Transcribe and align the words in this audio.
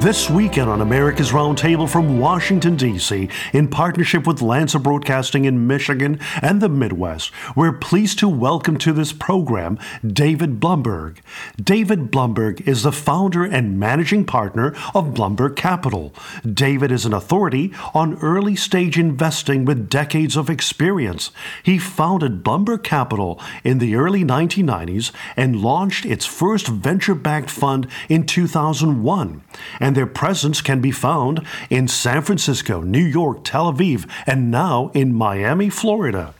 This 0.00 0.28
weekend 0.28 0.68
on 0.68 0.82
America's 0.82 1.30
Roundtable 1.30 1.88
from 1.88 2.18
Washington, 2.18 2.76
D.C., 2.76 3.30
in 3.54 3.68
partnership 3.68 4.26
with 4.26 4.42
Lanser 4.42 4.78
Broadcasting 4.78 5.46
in 5.46 5.66
Michigan 5.66 6.20
and 6.42 6.60
the 6.60 6.68
Midwest, 6.68 7.32
we're 7.56 7.72
pleased 7.72 8.18
to 8.18 8.28
welcome 8.28 8.76
to 8.78 8.92
this 8.92 9.14
program 9.14 9.78
David 10.06 10.60
Blumberg. 10.60 11.20
David 11.56 12.10
Blumberg 12.10 12.68
is 12.68 12.82
the 12.82 12.92
founder 12.92 13.44
and 13.44 13.80
managing 13.80 14.26
partner 14.26 14.74
of 14.94 15.14
Blumberg 15.14 15.56
Capital. 15.56 16.12
David 16.44 16.92
is 16.92 17.06
an 17.06 17.14
authority 17.14 17.72
on 17.94 18.18
early 18.18 18.56
stage 18.56 18.98
investing 18.98 19.64
with 19.64 19.88
decades 19.88 20.36
of 20.36 20.50
experience. 20.50 21.30
He 21.62 21.78
founded 21.78 22.44
Blumberg 22.44 22.84
Capital 22.84 23.40
in 23.62 23.78
the 23.78 23.94
early 23.94 24.22
1990s 24.22 25.12
and 25.34 25.62
launched 25.62 26.04
its 26.04 26.26
first 26.26 26.68
venture 26.68 27.14
backed 27.14 27.50
fund 27.50 27.88
in 28.10 28.26
2001 28.26 29.42
and 29.80 29.93
their 29.94 30.06
presence 30.06 30.60
can 30.60 30.80
be 30.80 30.90
found 30.90 31.46
in 31.70 31.88
San 31.88 32.22
Francisco, 32.22 32.80
New 32.80 33.04
York, 33.04 33.44
Tel 33.44 33.72
Aviv, 33.72 34.08
and 34.26 34.50
now 34.50 34.90
in 34.94 35.14
Miami, 35.14 35.70
Florida. 35.70 36.34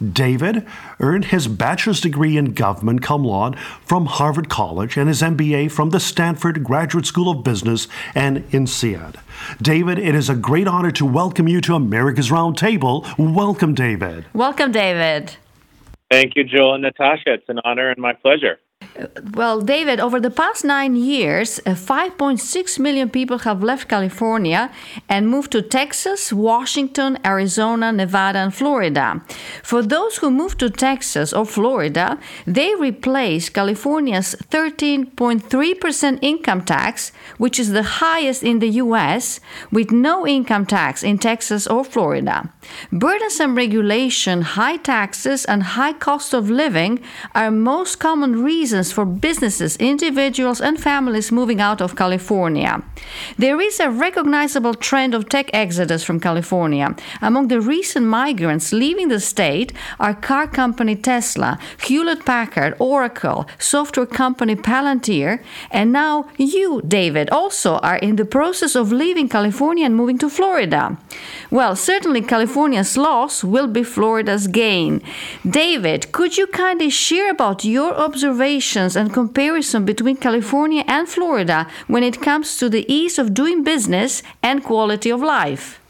David 0.00 0.66
earned 1.00 1.26
his 1.26 1.48
bachelor's 1.48 2.00
degree 2.00 2.36
in 2.36 2.52
government 2.52 3.02
cum 3.02 3.24
laude 3.24 3.58
from 3.58 4.06
Harvard 4.06 4.48
College 4.48 4.96
and 4.96 5.08
his 5.08 5.22
MBA 5.22 5.70
from 5.70 5.90
the 5.90 6.00
Stanford 6.00 6.62
Graduate 6.62 7.06
School 7.06 7.30
of 7.30 7.44
Business 7.44 7.88
and 8.14 8.44
INSEAD. 8.52 9.16
David, 9.60 9.98
it 9.98 10.14
is 10.14 10.28
a 10.28 10.34
great 10.34 10.68
honor 10.68 10.90
to 10.92 11.04
welcome 11.04 11.48
you 11.48 11.60
to 11.62 11.74
America's 11.74 12.30
Roundtable. 12.30 13.06
Welcome, 13.18 13.74
David. 13.74 14.26
Welcome, 14.32 14.72
David. 14.72 15.36
Thank 16.10 16.36
you, 16.36 16.44
Joel 16.44 16.74
and 16.74 16.82
Natasha. 16.82 17.34
It's 17.34 17.48
an 17.48 17.60
honor 17.64 17.90
and 17.90 18.00
my 18.00 18.14
pleasure. 18.14 18.58
Well, 19.34 19.60
David, 19.60 20.00
over 20.00 20.18
the 20.18 20.30
past 20.30 20.64
nine 20.64 20.96
years, 20.96 21.60
uh, 21.60 21.74
5.6 21.74 22.78
million 22.80 23.08
people 23.08 23.38
have 23.38 23.62
left 23.62 23.88
California 23.88 24.72
and 25.08 25.28
moved 25.28 25.52
to 25.52 25.62
Texas, 25.62 26.32
Washington, 26.32 27.18
Arizona, 27.24 27.92
Nevada, 27.92 28.40
and 28.40 28.52
Florida. 28.52 29.22
For 29.62 29.82
those 29.82 30.16
who 30.16 30.30
moved 30.30 30.58
to 30.60 30.70
Texas 30.70 31.32
or 31.32 31.46
Florida, 31.46 32.18
they 32.46 32.74
replaced 32.74 33.54
California's 33.54 34.34
13.3% 34.50 36.18
income 36.20 36.64
tax, 36.64 37.12
which 37.36 37.60
is 37.60 37.70
the 37.70 38.00
highest 38.02 38.42
in 38.42 38.58
the 38.58 38.70
U.S., 38.84 39.38
with 39.70 39.92
no 39.92 40.26
income 40.26 40.66
tax 40.66 41.04
in 41.04 41.18
Texas 41.18 41.68
or 41.68 41.84
Florida. 41.84 42.52
Burdensome 42.90 43.54
regulation, 43.54 44.42
high 44.42 44.76
taxes, 44.76 45.44
and 45.44 45.62
high 45.62 45.92
cost 45.92 46.34
of 46.34 46.50
living 46.50 47.00
are 47.34 47.50
most 47.50 48.00
common 48.00 48.42
reasons 48.42 48.87
for 48.92 49.04
businesses, 49.04 49.76
individuals, 49.76 50.60
and 50.60 50.78
families 50.78 51.32
moving 51.32 51.60
out 51.60 51.80
of 51.80 51.96
California. 51.96 52.82
There 53.36 53.60
is 53.60 53.80
a 53.80 53.90
recognizable 53.90 54.74
trend 54.74 55.14
of 55.14 55.28
tech 55.28 55.50
exodus 55.52 56.04
from 56.04 56.20
California. 56.20 56.94
Among 57.20 57.48
the 57.48 57.60
recent 57.60 58.06
migrants 58.06 58.72
leaving 58.72 59.08
the 59.08 59.20
state 59.20 59.72
are 59.98 60.14
car 60.14 60.46
company 60.46 60.94
Tesla, 60.96 61.58
Hewlett 61.82 62.24
Packard, 62.24 62.74
Oracle, 62.78 63.46
software 63.58 64.06
company 64.06 64.54
Palantir, 64.54 65.42
and 65.70 65.92
now 65.92 66.28
you, 66.36 66.82
David, 66.86 67.30
also 67.30 67.78
are 67.78 67.96
in 67.96 68.16
the 68.16 68.24
process 68.24 68.74
of 68.74 68.92
leaving 68.92 69.28
California 69.28 69.86
and 69.86 69.96
moving 69.96 70.18
to 70.18 70.28
Florida. 70.28 70.96
Well, 71.50 71.74
certainly 71.76 72.22
California's 72.22 72.96
loss 72.96 73.42
will 73.42 73.66
be 73.66 73.82
Florida's 73.82 74.46
gain. 74.46 75.02
David, 75.48 76.12
could 76.12 76.36
you 76.36 76.46
kindly 76.46 76.90
share 76.90 77.30
about 77.30 77.64
your 77.64 77.94
observations? 77.94 78.67
And 78.76 79.12
comparison 79.12 79.84
between 79.84 80.16
California 80.16 80.84
and 80.86 81.08
Florida 81.08 81.66
when 81.86 82.02
it 82.02 82.20
comes 82.20 82.56
to 82.58 82.68
the 82.68 82.84
ease 82.92 83.18
of 83.18 83.34
doing 83.34 83.64
business 83.64 84.22
and 84.42 84.64
quality 84.64 85.10
of 85.10 85.20
life? 85.20 85.80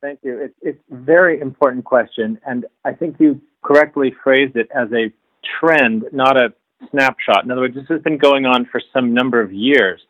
Thank 0.00 0.20
you. 0.22 0.38
It's, 0.38 0.54
it's 0.62 0.82
a 0.92 0.96
very 0.96 1.40
important 1.40 1.84
question, 1.84 2.38
and 2.46 2.66
I 2.84 2.92
think 2.92 3.16
you 3.18 3.40
correctly 3.62 4.14
phrased 4.22 4.56
it 4.56 4.68
as 4.74 4.88
a 4.92 5.12
trend, 5.58 6.04
not 6.12 6.36
a 6.36 6.52
snapshot. 6.90 7.44
In 7.44 7.50
other 7.50 7.62
words, 7.62 7.74
this 7.74 7.88
has 7.88 8.02
been 8.02 8.18
going 8.18 8.46
on 8.46 8.66
for 8.70 8.80
some 8.92 9.14
number 9.14 9.40
of 9.40 9.52
years. 9.52 10.00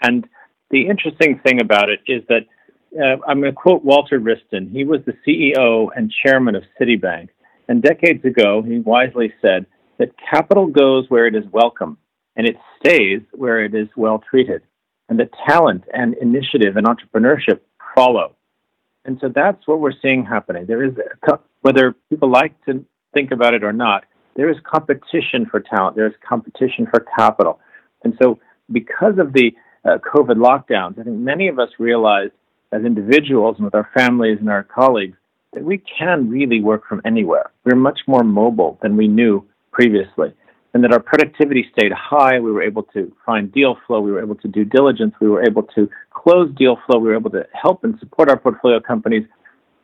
And 0.00 0.26
the 0.70 0.86
interesting 0.88 1.40
thing 1.44 1.60
about 1.60 1.90
it 1.90 2.00
is 2.06 2.22
that 2.28 2.46
uh, 2.98 3.16
I'm 3.26 3.40
going 3.40 3.52
to 3.52 3.56
quote 3.56 3.84
Walter 3.84 4.20
Wriston. 4.20 4.70
He 4.70 4.84
was 4.84 5.00
the 5.04 5.14
CEO 5.26 5.88
and 5.96 6.12
chairman 6.24 6.54
of 6.54 6.62
Citibank. 6.80 7.28
And 7.68 7.82
decades 7.82 8.24
ago, 8.24 8.62
he 8.62 8.78
wisely 8.78 9.32
said, 9.40 9.66
that 9.98 10.10
capital 10.30 10.66
goes 10.66 11.06
where 11.08 11.26
it 11.26 11.34
is 11.34 11.44
welcome 11.52 11.98
and 12.36 12.46
it 12.46 12.56
stays 12.78 13.20
where 13.32 13.64
it 13.64 13.74
is 13.74 13.88
well 13.96 14.22
treated, 14.28 14.62
and 15.08 15.20
that 15.20 15.30
talent 15.46 15.84
and 15.92 16.14
initiative 16.14 16.76
and 16.76 16.86
entrepreneurship 16.86 17.60
follow. 17.94 18.34
And 19.04 19.18
so 19.20 19.28
that's 19.32 19.66
what 19.66 19.80
we're 19.80 19.92
seeing 20.02 20.24
happening. 20.24 20.66
There 20.66 20.82
is, 20.82 20.94
whether 21.60 21.94
people 22.10 22.30
like 22.30 22.52
to 22.64 22.84
think 23.12 23.30
about 23.30 23.54
it 23.54 23.62
or 23.62 23.72
not, 23.72 24.04
there 24.34 24.50
is 24.50 24.56
competition 24.64 25.46
for 25.48 25.60
talent, 25.60 25.94
there 25.94 26.06
is 26.06 26.14
competition 26.28 26.86
for 26.90 27.06
capital. 27.16 27.60
And 28.02 28.14
so, 28.20 28.40
because 28.72 29.18
of 29.18 29.32
the 29.32 29.52
uh, 29.84 29.98
COVID 29.98 30.36
lockdowns, 30.36 30.98
I 30.98 31.04
think 31.04 31.18
many 31.18 31.48
of 31.48 31.58
us 31.58 31.68
realized 31.78 32.32
as 32.72 32.84
individuals 32.84 33.56
and 33.56 33.64
with 33.64 33.74
our 33.74 33.88
families 33.96 34.38
and 34.40 34.50
our 34.50 34.64
colleagues 34.64 35.16
that 35.52 35.62
we 35.62 35.80
can 35.98 36.28
really 36.28 36.60
work 36.60 36.86
from 36.88 37.00
anywhere. 37.04 37.52
We're 37.64 37.76
much 37.76 38.00
more 38.08 38.24
mobile 38.24 38.78
than 38.82 38.96
we 38.96 39.06
knew 39.06 39.46
previously, 39.74 40.32
and 40.72 40.82
that 40.82 40.92
our 40.92 41.00
productivity 41.00 41.66
stayed 41.76 41.92
high. 41.92 42.40
We 42.40 42.52
were 42.52 42.62
able 42.62 42.84
to 42.94 43.12
find 43.26 43.52
deal 43.52 43.76
flow. 43.86 44.00
We 44.00 44.12
were 44.12 44.22
able 44.22 44.36
to 44.36 44.48
do 44.48 44.64
diligence. 44.64 45.14
We 45.20 45.28
were 45.28 45.44
able 45.44 45.64
to 45.74 45.90
close 46.10 46.48
deal 46.56 46.78
flow. 46.86 46.98
We 47.00 47.08
were 47.08 47.16
able 47.16 47.30
to 47.30 47.44
help 47.52 47.84
and 47.84 47.98
support 47.98 48.30
our 48.30 48.38
portfolio 48.38 48.80
companies 48.80 49.26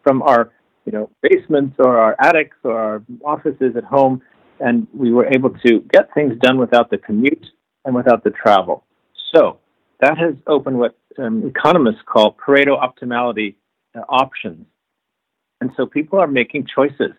from 0.03 0.23
our 0.23 0.51
you 0.87 0.93
know 0.93 1.11
basements 1.23 1.77
or 1.79 1.99
our 1.99 2.17
attics 2.19 2.57
or 2.65 2.79
our 2.79 3.03
offices 3.25 3.77
at 3.77 3.85
home, 3.85 4.23
and 4.61 4.87
we 4.95 5.13
were 5.13 5.27
able 5.27 5.51
to 5.67 5.81
get 5.93 6.13
things 6.15 6.39
done 6.41 6.57
without 6.59 6.91
the 6.91 6.99
commute 6.99 7.47
and 7.85 7.95
without 7.95 8.25
the 8.25 8.31
travel. 8.31 8.85
So 9.35 9.59
that 10.01 10.17
has 10.19 10.35
opened 10.47 10.79
what 10.79 10.97
um, 11.19 11.47
economists 11.47 12.03
call 12.07 12.35
Pareto 12.35 12.75
optimality 12.81 13.57
uh, 13.97 14.01
options. 14.09 14.67
And 15.61 15.71
so 15.77 15.87
people 15.87 16.19
are 16.19 16.27
making 16.27 16.67
choices. 16.75 17.13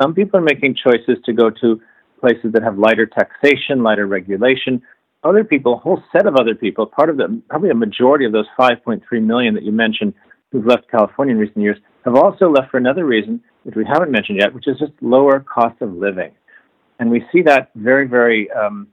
Some 0.00 0.14
people 0.14 0.38
are 0.38 0.42
making 0.42 0.76
choices 0.76 1.18
to 1.24 1.32
go 1.32 1.50
to 1.50 1.80
places 2.20 2.52
that 2.52 2.62
have 2.62 2.78
lighter 2.78 3.06
taxation, 3.06 3.82
lighter 3.82 4.06
regulation. 4.06 4.82
Other 5.22 5.44
people, 5.44 5.74
a 5.74 5.76
whole 5.76 6.02
set 6.12 6.26
of 6.26 6.36
other 6.36 6.54
people, 6.54 6.86
part 6.86 7.10
of 7.10 7.16
the 7.16 7.42
probably 7.48 7.70
a 7.70 7.74
majority 7.74 8.24
of 8.24 8.32
those 8.32 8.46
5.3 8.58 9.02
million 9.22 9.54
that 9.54 9.64
you 9.64 9.72
mentioned 9.72 10.14
who've 10.52 10.66
left 10.66 10.90
California 10.90 11.34
in 11.34 11.40
recent 11.40 11.58
years, 11.58 11.76
have 12.04 12.16
also 12.16 12.48
left 12.50 12.70
for 12.70 12.78
another 12.78 13.04
reason, 13.04 13.40
which 13.64 13.76
we 13.76 13.84
haven't 13.84 14.10
mentioned 14.10 14.38
yet, 14.40 14.52
which 14.54 14.66
is 14.66 14.78
just 14.78 14.92
lower 15.00 15.40
cost 15.40 15.80
of 15.80 15.92
living. 15.94 16.32
And 16.98 17.10
we 17.10 17.24
see 17.32 17.42
that 17.42 17.70
very, 17.74 18.06
very 18.06 18.50
um, 18.50 18.88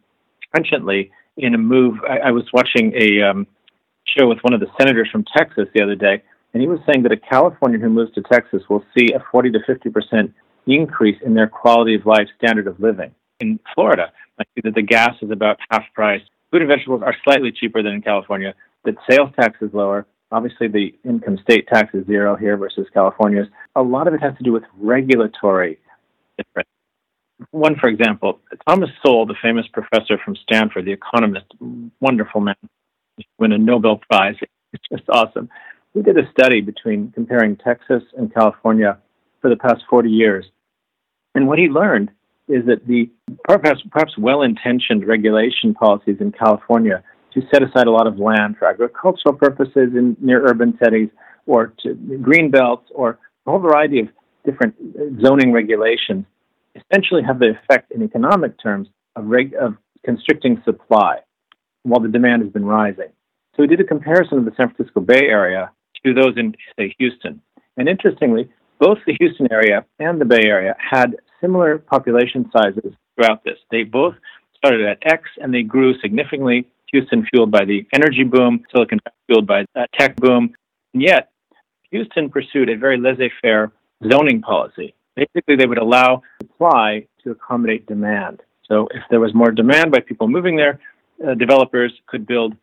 trenchantly 0.53 1.12
in 1.38 1.53
a 1.56 1.57
move. 1.57 1.95
I, 2.07 2.30
I 2.30 2.31
was 2.31 2.44
watching 2.53 2.94
a 2.95 3.21
um, 3.21 3.47
show 4.18 4.27
with 4.27 4.39
one 4.41 4.53
of 4.53 4.59
the 4.59 4.68
senators 4.80 5.09
from 5.12 5.25
Texas 5.35 5.68
the 5.73 5.81
other 5.81 5.95
day, 5.95 6.21
and 6.53 6.62
he 6.62 6.68
was 6.68 6.80
saying 6.85 7.03
that 7.03 7.12
a 7.12 7.18
Californian 7.18 7.81
who 7.81 7.89
moves 7.89 8.13
to 8.13 8.21
Texas 8.31 8.63
will 8.69 8.83
see 8.97 9.13
a 9.13 9.23
40 9.31 9.51
to 9.51 9.59
50 9.65 9.89
percent 9.89 10.33
increase 10.75 11.17
in 11.25 11.33
their 11.33 11.47
quality 11.47 11.95
of 11.95 12.05
life 12.05 12.27
standard 12.37 12.67
of 12.67 12.79
living. 12.79 13.13
In 13.39 13.59
Florida, 13.73 14.11
I 14.39 14.43
see 14.55 14.61
that 14.63 14.75
the 14.75 14.81
gas 14.81 15.15
is 15.21 15.31
about 15.31 15.57
half 15.69 15.83
price. 15.93 16.21
Food 16.51 16.61
and 16.61 16.69
vegetables 16.69 17.01
are 17.03 17.15
slightly 17.23 17.51
cheaper 17.51 17.83
than 17.83 17.93
in 17.93 18.01
California. 18.01 18.53
The 18.83 18.95
sales 19.09 19.29
tax 19.39 19.57
is 19.61 19.73
lower. 19.73 20.05
Obviously, 20.31 20.67
the 20.67 20.93
income 21.05 21.37
state 21.41 21.67
tax 21.67 21.93
is 21.93 22.05
zero 22.05 22.35
here 22.35 22.57
versus 22.57 22.87
California's. 22.93 23.47
A 23.75 23.81
lot 23.81 24.07
of 24.07 24.13
it 24.13 24.21
has 24.21 24.35
to 24.37 24.43
do 24.43 24.51
with 24.51 24.63
regulatory 24.77 25.77
difference. 26.37 26.69
One, 27.51 27.75
for 27.75 27.87
example, 27.87 28.39
Thomas 28.67 28.89
Sowell, 29.05 29.25
the 29.25 29.35
famous 29.41 29.65
professor 29.71 30.17
from 30.23 30.35
Stanford, 30.35 30.85
the 30.85 30.91
economist, 30.91 31.45
wonderful 31.99 32.41
man, 32.41 32.55
won 33.37 33.51
a 33.51 33.57
Nobel 33.57 34.01
Prize. 34.09 34.35
It's 34.73 34.83
just 34.91 35.09
awesome. 35.09 35.47
We 35.93 36.01
did 36.01 36.17
a 36.17 36.29
study 36.29 36.59
between 36.59 37.13
comparing 37.13 37.55
Texas 37.55 38.03
and 38.17 38.31
California 38.33 38.97
for 39.41 39.49
the 39.49 39.55
past 39.55 39.81
40 39.89 40.09
years. 40.09 40.45
And 41.37 41.47
what 41.47 41.59
he 41.59 41.67
learned 41.67 42.09
is 42.47 42.65
that 42.65 42.87
the 42.87 43.11
perhaps, 43.43 43.79
perhaps 43.91 44.17
well 44.17 44.41
intentioned 44.41 45.07
regulation 45.07 45.75
policies 45.75 46.17
in 46.19 46.31
California 46.31 47.03
to 47.35 47.41
set 47.53 47.61
aside 47.61 47.85
a 47.85 47.91
lot 47.91 48.07
of 48.07 48.17
land 48.17 48.57
for 48.57 48.67
agricultural 48.67 49.35
purposes 49.35 49.91
in 49.93 50.17
near 50.19 50.47
urban 50.47 50.75
settings 50.83 51.11
or 51.45 51.73
to 51.83 51.93
green 52.23 52.49
belts 52.49 52.89
or 52.95 53.19
a 53.45 53.51
whole 53.51 53.59
variety 53.59 53.99
of 53.99 54.07
different 54.45 54.73
zoning 55.21 55.51
regulations 55.53 56.25
essentially 56.75 57.21
have 57.21 57.37
the 57.37 57.51
effect 57.51 57.91
in 57.91 58.01
economic 58.01 58.59
terms 58.59 58.87
of, 59.15 59.25
reg- 59.27 59.53
of 59.61 59.75
constricting 60.03 60.59
supply 60.65 61.19
while 61.83 62.01
the 62.01 62.09
demand 62.09 62.41
has 62.41 62.51
been 62.51 62.65
rising. 62.65 63.11
So 63.55 63.61
we 63.61 63.67
did 63.67 63.79
a 63.79 63.83
comparison 63.83 64.39
of 64.39 64.45
the 64.45 64.53
San 64.57 64.73
Francisco 64.73 65.01
Bay 65.01 65.27
Area 65.27 65.69
to 66.03 66.15
those 66.15 66.35
in, 66.35 66.55
say, 66.79 66.95
Houston. 66.97 67.39
And 67.77 67.87
interestingly, 67.87 68.49
both 68.79 68.97
the 69.06 69.15
Houston 69.19 69.51
area 69.51 69.85
and 70.00 70.19
the 70.19 70.25
Bay 70.25 70.44
Area 70.45 70.75
had 70.77 71.15
similar 71.41 71.77
population 71.77 72.50
sizes 72.51 72.94
throughout 73.15 73.44
this. 73.44 73.57
They 73.71 73.83
both 73.83 74.15
started 74.56 74.85
at 74.85 74.97
X 75.06 75.24
and 75.41 75.53
they 75.53 75.63
grew 75.63 76.00
significantly. 76.00 76.68
Houston 76.91 77.25
fueled 77.31 77.51
by 77.51 77.65
the 77.65 77.85
energy 77.94 78.24
boom, 78.24 78.63
Silicon 78.71 79.00
Valley 79.03 79.15
fueled 79.27 79.47
by 79.47 79.65
the 79.75 79.88
tech 79.97 80.15
boom. 80.15 80.53
And 80.94 81.03
yet, 81.03 81.31
Houston 81.91 82.29
pursued 82.29 82.69
a 82.69 82.77
very 82.77 82.97
laissez 82.97 83.31
faire 83.41 83.71
zoning 84.09 84.41
policy. 84.41 84.94
Basically, 85.15 85.56
they 85.56 85.65
would 85.65 85.77
allow 85.77 86.21
supply 86.41 87.06
to 87.23 87.31
accommodate 87.31 87.85
demand. 87.88 88.41
So, 88.68 88.88
if 88.91 89.03
there 89.09 89.19
was 89.19 89.33
more 89.33 89.51
demand 89.51 89.91
by 89.91 90.00
people 90.00 90.27
moving 90.27 90.56
there, 90.56 90.80
uh, 91.25 91.33
developers 91.33 91.91
could 92.06 92.27
build 92.27 92.56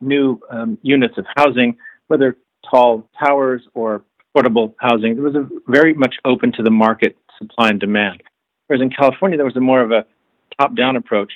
new 0.00 0.40
um, 0.50 0.78
units 0.82 1.16
of 1.18 1.24
housing, 1.36 1.76
whether 2.08 2.36
tall 2.68 3.08
towers 3.18 3.62
or 3.74 4.02
affordable 4.34 4.74
housing. 4.78 5.12
It 5.12 5.20
was 5.20 5.34
very 5.66 5.94
much 5.94 6.16
open 6.24 6.52
to 6.52 6.62
the 6.62 6.70
market 6.70 7.16
supply 7.38 7.70
and 7.70 7.80
demand. 7.80 8.22
Whereas 8.66 8.82
in 8.82 8.90
California, 8.90 9.36
there 9.36 9.46
was 9.46 9.56
a 9.56 9.60
more 9.60 9.82
of 9.82 9.90
a 9.90 10.04
top 10.60 10.76
down 10.76 10.96
approach, 10.96 11.32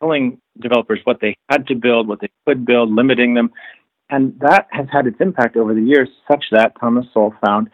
telling 0.00 0.38
developers 0.60 1.00
what 1.04 1.20
they 1.20 1.36
had 1.50 1.66
to 1.68 1.74
build, 1.74 2.06
what 2.06 2.20
they 2.20 2.30
could 2.46 2.64
build, 2.64 2.92
limiting 2.92 3.34
them. 3.34 3.50
And 4.10 4.38
that 4.40 4.68
has 4.70 4.86
had 4.92 5.06
its 5.06 5.16
impact 5.20 5.56
over 5.56 5.74
the 5.74 5.82
years, 5.82 6.08
such 6.30 6.44
that 6.52 6.72
Thomas 6.80 7.06
Sowell 7.12 7.34
found 7.44 7.68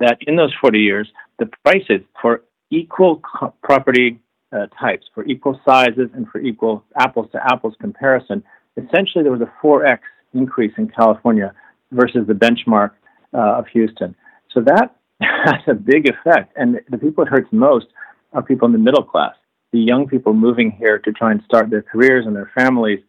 that 0.00 0.18
in 0.26 0.36
those 0.36 0.52
40 0.60 0.78
years, 0.78 1.08
the 1.38 1.48
prices 1.64 2.00
for 2.20 2.42
equal 2.70 3.20
co- 3.20 3.54
property 3.62 4.20
uh, 4.52 4.66
types, 4.80 5.06
for 5.14 5.24
equal 5.24 5.60
sizes, 5.66 6.08
and 6.14 6.28
for 6.28 6.40
equal 6.40 6.84
apples 6.98 7.28
to 7.32 7.40
apples 7.52 7.74
comparison, 7.80 8.42
essentially 8.76 9.22
there 9.22 9.32
was 9.32 9.40
a 9.40 9.52
4x 9.62 9.98
increase 10.32 10.72
in 10.78 10.88
California 10.88 11.52
versus 11.92 12.26
the 12.26 12.34
benchmark 12.34 12.92
uh, 13.34 13.58
of 13.58 13.66
Houston. 13.68 14.14
So 14.52 14.60
that 14.60 14.96
has 15.20 15.60
a 15.66 15.74
big 15.74 16.08
effect. 16.08 16.52
And 16.56 16.80
the 16.88 16.98
people 16.98 17.24
it 17.24 17.28
hurts 17.28 17.48
most 17.52 17.86
are 18.32 18.42
people 18.42 18.66
in 18.66 18.72
the 18.72 18.78
middle 18.78 19.02
class, 19.02 19.34
the 19.72 19.80
young 19.80 20.06
people 20.06 20.34
moving 20.34 20.70
here 20.70 20.98
to 20.98 21.12
try 21.12 21.32
and 21.32 21.42
start 21.44 21.70
their 21.70 21.82
careers 21.82 22.26
and 22.26 22.34
their 22.34 22.50
families, 22.56 23.00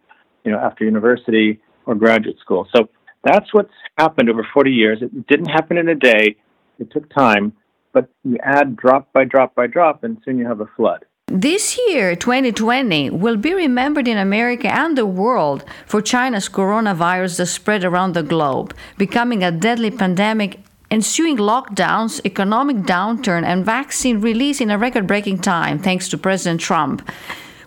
you 0.44 0.52
know, 0.52 0.60
after 0.60 0.84
university 0.84 1.60
or 1.86 1.96
graduate 1.96 2.38
school. 2.40 2.68
So 2.76 2.90
that's 3.24 3.54
what's 3.54 3.74
happened 3.98 4.30
over 4.30 4.48
40 4.54 4.72
years. 4.72 5.00
It 5.02 5.28
didn't 5.28 5.48
happen 5.48 5.78
in 5.78 5.90
a 5.90 5.96
day. 5.96 6.36
It 6.80 6.92
took 6.92 7.10
time, 7.14 7.54
but 7.94 8.10
you 8.24 8.38
add 8.44 8.76
drop 8.76 9.12
by 9.14 9.24
drop 9.24 9.56
by 9.56 9.68
drop, 9.68 10.04
and 10.04 10.18
soon 10.26 10.38
you 10.38 10.46
have 10.46 10.60
a 10.60 10.70
flood. 10.76 11.06
This 11.28 11.76
year, 11.88 12.16
2020, 12.16 13.10
will 13.10 13.36
be 13.36 13.52
remembered 13.52 14.08
in 14.08 14.16
America 14.16 14.72
and 14.72 14.96
the 14.96 15.08
world 15.08 15.66
for 15.88 16.00
China's 16.00 16.48
coronavirus 16.48 17.38
that 17.38 17.48
spread 17.48 17.84
around 17.84 18.14
the 18.14 18.22
globe, 18.22 18.76
becoming 19.00 19.44
a 19.44 19.52
deadly 19.52 19.90
pandemic, 19.90 20.60
ensuing 20.92 21.38
lockdowns, 21.38 22.24
economic 22.26 22.78
downturn, 22.78 23.44
and 23.44 23.66
vaccine 23.66 24.22
release 24.22 24.62
in 24.62 24.70
a 24.70 24.78
record 24.78 25.08
breaking 25.08 25.40
time, 25.40 25.80
thanks 25.80 26.08
to 26.10 26.18
President 26.20 26.62
Trump. 26.62 27.02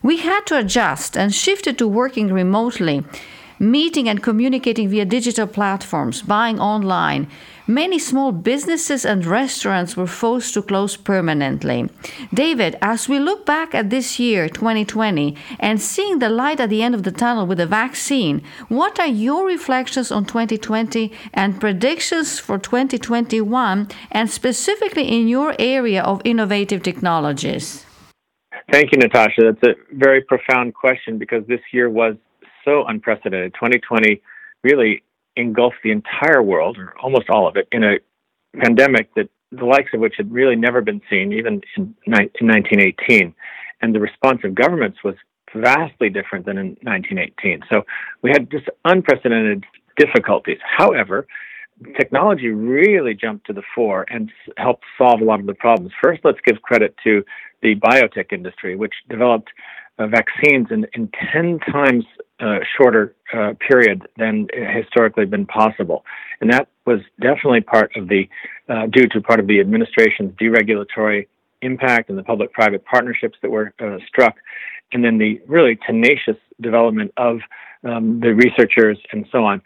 We 0.05 0.19
had 0.19 0.46
to 0.46 0.58
adjust 0.58 1.16
and 1.16 1.34
shifted 1.34 1.78
to 1.78 1.88
working 1.88 2.32
remotely 2.32 3.05
meeting 3.58 4.08
and 4.08 4.22
communicating 4.22 4.88
via 4.88 5.05
digital 5.05 5.46
platforms, 5.46 6.22
buying 6.22 6.58
online. 6.60 7.28
Many 7.66 7.99
small 7.99 8.32
businesses 8.32 9.05
and 9.05 9.26
restaurants 9.26 9.94
were 9.94 10.06
forced 10.06 10.55
to 10.55 10.62
close 10.62 10.96
permanently. 10.96 11.90
David, 12.32 12.76
as 12.81 13.08
we 13.10 13.19
look 13.19 13.44
back 13.44 13.75
at 13.75 13.90
this 13.90 14.19
year, 14.19 14.49
2020, 14.49 15.37
and 15.60 15.78
seeing 15.78 16.19
the 16.19 16.31
light 16.31 16.60
at 16.60 16.70
the 16.70 16.82
end 16.82 16.94
of 16.94 17.02
the 17.02 17.12
tunnel 17.12 17.46
with 17.46 17.58
the 17.58 17.66
vaccine, 17.66 18.43
what 18.69 18.99
are 18.99 19.06
your 19.06 19.46
reflections 19.46 20.10
on 20.10 20.25
2020 20.25 21.12
and 21.34 21.60
predictions 21.60 22.38
for 22.38 22.56
2021, 22.56 23.88
and 24.10 24.31
specifically 24.31 25.06
in 25.06 25.28
your 25.28 25.55
area 25.58 26.02
of 26.02 26.22
innovative 26.25 26.82
technologies? 26.82 27.84
Thank 28.72 28.93
you, 28.93 28.99
Natasha. 28.99 29.43
That's 29.43 29.62
a 29.62 29.94
very 29.94 30.22
profound 30.22 30.75
question 30.75 31.19
because 31.19 31.46
this 31.46 31.60
year 31.72 31.88
was 31.88 32.16
so 32.69 32.85
unprecedented. 32.87 33.55
2020 33.55 34.20
really 34.62 35.03
engulfed 35.37 35.76
the 35.82 35.91
entire 35.91 36.43
world, 36.43 36.76
or 36.79 36.94
almost 37.00 37.31
all 37.31 37.49
of 37.49 37.56
it, 37.56 37.69
in 37.73 37.85
a 37.85 37.99
pandemic 38.62 39.15
that 39.15 39.29
the 39.53 39.65
likes 39.65 39.91
of 39.94 40.00
which 40.00 40.15
had 40.17 40.31
really 40.31 40.56
never 40.56 40.81
been 40.81 41.00
seen, 41.09 41.32
even 41.32 41.62
in, 41.76 41.94
in 42.06 42.12
1918. 42.47 43.35
And 43.81 43.94
the 43.94 44.00
response 44.00 44.41
of 44.44 44.55
governments 44.55 44.99
was 45.05 45.15
vastly 45.55 46.11
different 46.11 46.44
than 46.44 46.59
in 46.59 46.67
1918. 46.82 47.62
So 47.70 47.85
we 48.23 48.31
had 48.31 48.50
just 48.50 48.69
unprecedented 48.85 49.65
difficulties. 49.97 50.59
However, 50.76 51.26
technology 51.97 52.49
really 52.49 53.15
jumped 53.15 53.47
to 53.47 53.53
the 53.53 53.62
fore 53.75 54.05
and 54.11 54.31
helped 54.56 54.85
solve 54.99 55.20
a 55.20 55.25
lot 55.25 55.41
of 55.41 55.47
the 55.47 55.55
problems. 55.55 55.93
First, 56.03 56.20
let's 56.25 56.41
give 56.44 56.61
credit 56.62 56.94
to 57.05 57.25
the 57.62 57.76
biotech 57.76 58.32
industry, 58.32 58.76
which 58.76 58.94
developed 59.09 59.50
uh, 59.99 60.06
vaccines 60.06 60.69
in, 60.70 60.87
in 60.94 61.11
10 61.32 61.61
times 61.61 62.05
uh, 62.40 62.58
shorter 62.76 63.14
uh, 63.35 63.55
period 63.67 64.06
than 64.17 64.49
historically 64.52 65.26
been 65.26 65.46
possible. 65.46 66.05
And 66.40 66.52
that 66.52 66.69
was 66.87 67.00
definitely 67.20 67.62
part 67.62 67.90
of 67.96 68.08
the, 68.08 68.29
uh, 68.69 68.87
due 68.87 69.08
to 69.08 69.20
part 69.20 69.40
of 69.40 69.46
the 69.46 69.61
administration's 69.61 70.32
deregulatory 70.40 71.26
impact 71.62 72.08
and 72.08 72.19
the 72.19 72.23
public 72.23 72.52
private 72.52 72.85
partnerships 72.85 73.37
that 73.43 73.50
were 73.50 73.75
uh, 73.81 73.99
struck, 74.06 74.37
and 74.93 75.05
then 75.05 75.19
the 75.19 75.40
really 75.46 75.76
tenacious 75.87 76.37
development 76.61 77.12
of 77.17 77.40
um, 77.85 78.20
the 78.20 78.35
researchers 78.35 78.99
and 79.12 79.26
so 79.32 79.44
on. 79.44 79.61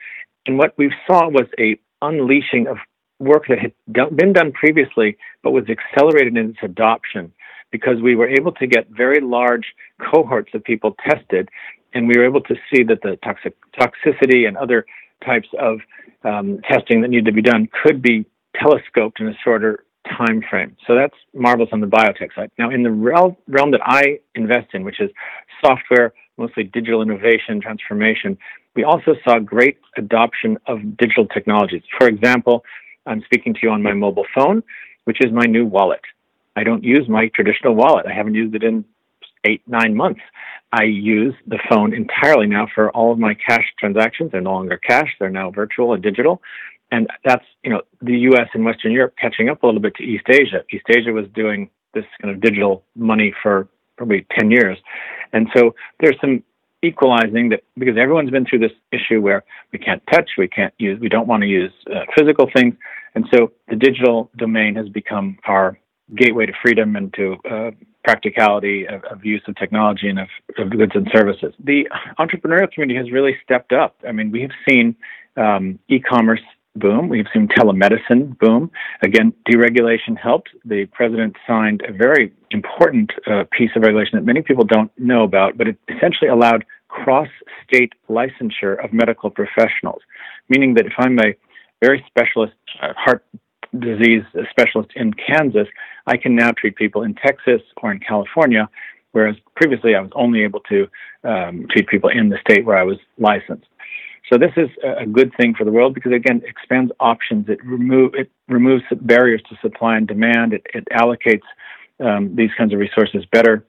And 0.47 0.59
what 0.59 0.75
we 0.77 0.93
saw 1.07 1.29
was 1.29 1.47
a 1.59 1.79
unleashing 2.01 2.67
of 2.67 2.79
work 3.19 3.45
that 3.49 3.59
had 3.59 3.73
done, 3.93 4.17
been 4.17 4.33
done 4.33 4.53
previously, 4.53 5.17
but 5.43 5.53
was 5.53 5.65
accelerated 5.69 6.37
in 6.37 6.51
its 6.51 6.59
adoption 6.63 7.33
because 7.71 8.03
we 8.03 8.15
were 8.15 8.29
able 8.29 8.53
to 8.53 8.67
get 8.67 8.89
very 8.91 9.21
large 9.21 9.75
cohorts 10.13 10.51
of 10.55 10.63
people 10.63 10.95
tested, 11.09 11.49
and 11.95 12.09
we 12.09 12.15
were 12.17 12.25
able 12.25 12.41
to 12.43 12.55
see 12.73 12.83
that 12.85 13.03
the 13.03 13.19
toxic, 13.25 13.57
toxicity 13.79 14.47
and 14.47 14.57
other 14.57 14.87
types 15.25 15.49
of 15.59 15.79
um, 16.25 16.61
testing 16.69 17.01
that 17.03 17.09
needed 17.09 17.27
to 17.27 17.33
be 17.33 17.43
done 17.43 17.69
could 17.83 18.03
be 18.03 18.27
telescoped 18.57 19.21
in 19.21 19.29
a 19.29 19.35
shorter 19.45 19.85
time 20.19 20.43
frame. 20.49 20.77
So 20.87 20.95
that's 20.95 21.15
marvelous 21.35 21.71
on 21.73 21.81
the 21.81 21.87
biotech 21.87 22.35
side. 22.35 22.51
Now, 22.59 22.71
in 22.71 22.83
the 22.83 22.91
realm 22.91 23.37
that 23.47 23.81
I 23.85 24.19
invest 24.35 24.69
in, 24.75 24.85
which 24.85 25.01
is 25.01 25.11
software, 25.65 26.13
mostly 26.37 26.65
digital 26.65 27.03
innovation, 27.03 27.61
transformation, 27.61 28.37
we 28.75 28.85
also 28.85 29.15
saw 29.25 29.39
great 29.39 29.79
adoption 29.97 30.59
of 30.67 30.97
digital 30.97 31.27
technologies. 31.27 31.83
For 31.99 32.09
example, 32.09 32.65
I'm 33.07 33.23
speaking 33.25 33.55
to 33.55 33.61
you 33.63 33.71
on 33.71 33.83
my 33.83 33.93
mobile 33.93 34.27
phone, 34.35 34.63
which 35.05 35.19
is 35.21 35.33
my 35.33 35.45
new 35.45 35.67
wallet. 35.67 36.01
I 36.57 36.65
don't 36.65 36.85
use 36.85 37.09
my 37.09 37.29
traditional 37.35 37.75
wallet. 37.75 38.07
I 38.07 38.13
haven't 38.13 38.35
used 38.35 38.55
it 38.55 38.63
in 38.63 38.85
eight, 39.45 39.63
nine 39.67 39.95
months. 39.97 40.21
I 40.73 40.85
use 40.85 41.35
the 41.47 41.59
phone 41.69 41.93
entirely 41.93 42.47
now 42.47 42.67
for 42.75 42.91
all 42.91 43.13
of 43.13 43.19
my 43.19 43.35
cash 43.35 43.65
transactions. 43.79 44.33
They're 44.33 44.41
no 44.41 44.55
longer 44.55 44.79
cash, 44.79 45.09
they're 45.19 45.31
now 45.31 45.51
virtual 45.51 45.93
and 45.93 46.03
digital. 46.03 46.41
And 46.91 47.09
that's, 47.25 47.45
you 47.63 47.71
know, 47.71 47.83
the 48.01 48.17
US 48.31 48.49
and 48.55 48.65
Western 48.65 48.93
Europe 48.93 49.15
catching 49.21 49.49
up 49.49 49.63
a 49.63 49.67
little 49.67 49.81
bit 49.81 49.95
to 49.97 50.03
East 50.03 50.27
Asia. 50.29 50.63
East 50.73 50.85
Asia 50.89 51.13
was 51.13 51.27
doing 51.35 51.71
this 51.95 52.05
kind 52.21 52.35
of 52.35 52.41
digital 52.41 52.85
money 52.97 53.35
for 53.43 53.69
probably 53.97 54.27
10 54.39 54.51
years. 54.51 54.79
And 55.33 55.49
so 55.55 55.75
there's 56.01 56.17
some 56.21 56.43
equalizing 56.83 57.51
that 57.51 57.63
because 57.79 57.97
everyone's 57.97 58.31
been 58.31 58.45
through 58.45 58.59
this 58.59 58.73
issue 58.93 59.21
where 59.21 59.45
we 59.73 59.79
can't 59.79 60.03
touch, 60.11 60.31
we 60.37 60.49
can't 60.49 60.75
use, 60.79 60.99
we 61.01 61.09
don't 61.09 61.29
want 61.29 61.43
to 61.43 61.47
use 61.47 61.73
uh, 61.95 62.01
physical 62.17 62.49
things. 62.55 62.75
And 63.15 63.27
so 63.33 63.53
the 63.69 63.77
digital 63.77 64.31
domain 64.37 64.75
has 64.77 64.89
become 64.89 65.39
our 65.45 65.79
gateway 66.17 66.47
to 66.47 66.53
freedom 66.63 66.97
and 66.97 67.13
to 67.15 67.37
uh, 67.51 67.71
practicality 68.05 68.87
of, 68.87 69.05
of, 69.05 69.25
use 69.25 69.43
of 69.47 69.57
technology 69.57 70.09
and 70.09 70.19
of, 70.19 70.29
of, 70.59 70.71
goods 70.71 70.93
and 70.95 71.09
services. 71.13 71.55
The 71.63 71.89
entrepreneurial 72.19 72.71
community 72.71 72.99
has 72.99 73.13
really 73.13 73.37
stepped 73.45 73.73
up. 73.73 73.97
I 74.07 74.13
mean, 74.13 74.31
we 74.31 74.43
have 74.43 74.51
seen 74.69 74.97
um, 75.37 75.79
e-commerce 75.89 76.41
boom. 76.77 77.09
We've 77.09 77.27
seen 77.33 77.49
telemedicine 77.49 78.39
boom. 78.39 78.71
Again, 79.03 79.33
deregulation 79.49 80.17
helped. 80.21 80.51
The 80.65 80.87
president 80.87 81.37
signed 81.47 81.83
a 81.87 81.93
very 81.93 82.33
important 82.51 83.13
uh, 83.27 83.45
piece 83.57 83.71
of 83.77 83.83
regulation 83.83 84.19
that 84.19 84.25
many 84.25 84.43
people 84.43 84.65
don't 84.65 84.91
know 84.99 85.23
about, 85.23 85.57
but 85.57 85.69
it 85.69 85.77
essentially 85.89 86.29
allowed 86.29 86.65
cross-state 86.89 87.93
licensure 88.09 88.83
of 88.85 88.93
medical 88.93 89.31
professionals, 89.31 90.03
meaning 90.49 90.75
that 90.75 90.87
if 90.87 90.93
I'm 90.99 91.19
a 91.19 91.35
very 91.83 92.05
specialist 92.07 92.55
uh, 92.81 92.93
heart 92.97 93.25
disease 93.79 94.23
specialist 94.51 94.91
in 94.97 95.15
Kansas, 95.15 95.69
I 96.07 96.17
can 96.17 96.35
now 96.35 96.53
treat 96.53 96.77
people 96.77 97.03
in 97.03 97.15
Texas 97.15 97.63
or 97.83 97.93
in 97.93 98.01
California, 98.01 98.69
whereas 99.13 99.37
previously 99.57 99.95
I 99.95 100.01
was 100.01 100.11
only 100.15 100.43
able 100.43 100.61
to 100.61 100.89
um, 101.25 101.67
treat 101.71 101.89
people 101.89 102.11
in 102.11 102.29
the 102.29 102.39
state 102.39 102.65
where 102.65 102.77
I 102.77 102.83
was 102.83 102.99
licensed. 103.19 103.67
So 104.33 104.39
this 104.39 104.53
is 104.57 104.71
a 104.83 105.05
good 105.05 105.33
thing 105.37 105.55
for 105.55 105.65
the 105.65 105.73
world 105.73 105.95
because 105.95 106.13
again, 106.13 106.39
it 106.45 106.49
expands 106.49 106.93
options. 107.01 107.49
It 107.49 107.63
remove 107.65 108.15
it 108.15 108.31
removes 108.49 108.83
barriers 109.03 109.43
to 109.51 109.57
supply 109.61 109.97
and 109.97 110.07
demand. 110.07 110.55
It, 110.55 110.67
it 110.73 110.85
allocates 110.93 111.43
um, 112.01 112.35
these 112.35 112.51
kinds 112.57 112.73
of 112.73 112.79
resources 112.79 113.25
better, 113.31 113.65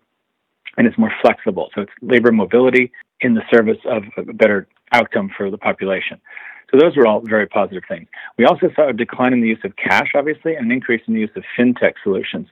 and 0.78 0.88
it's 0.88 0.98
more 0.98 1.12
flexible. 1.22 1.70
So 1.76 1.82
it's 1.82 1.92
labor 2.02 2.32
mobility 2.32 2.92
in 3.20 3.34
the 3.34 3.42
service 3.52 3.80
of 3.86 4.04
a 4.16 4.32
better 4.34 4.68
outcome 4.94 5.32
for 5.36 5.50
the 5.50 5.58
population. 5.58 6.22
So 6.74 6.80
those 6.80 6.98
were 6.98 7.06
all 7.06 7.22
very 7.22 7.46
positive 7.46 7.84
things. 7.88 8.08
We 8.38 8.46
also 8.46 8.68
saw 8.76 8.90
a 8.90 8.94
decline 8.94 9.32
in 9.32 9.42
the 9.42 9.48
use 9.48 9.60
of 9.64 9.76
cash, 9.76 10.12
obviously, 10.16 10.56
and 10.56 10.66
an 10.66 10.72
increase 10.72 11.02
in 11.08 11.14
the 11.14 11.20
use 11.20 11.30
of 11.36 11.44
fintech 11.58 11.94
solutions. 12.04 12.48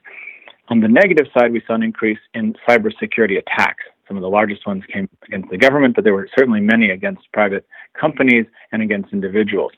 On 0.68 0.80
the 0.80 0.86
negative 0.86 1.26
side, 1.36 1.52
we 1.52 1.60
saw 1.66 1.74
an 1.74 1.82
increase 1.82 2.20
in 2.32 2.54
cybersecurity 2.68 3.38
attacks. 3.38 3.82
Some 4.06 4.16
of 4.16 4.22
the 4.22 4.28
largest 4.28 4.64
ones 4.64 4.84
came 4.92 5.08
against 5.26 5.50
the 5.50 5.58
government, 5.58 5.96
but 5.96 6.04
there 6.04 6.12
were 6.12 6.28
certainly 6.38 6.60
many 6.60 6.90
against 6.90 7.22
private 7.32 7.66
companies 8.00 8.46
and 8.70 8.80
against 8.80 9.12
individuals. 9.12 9.72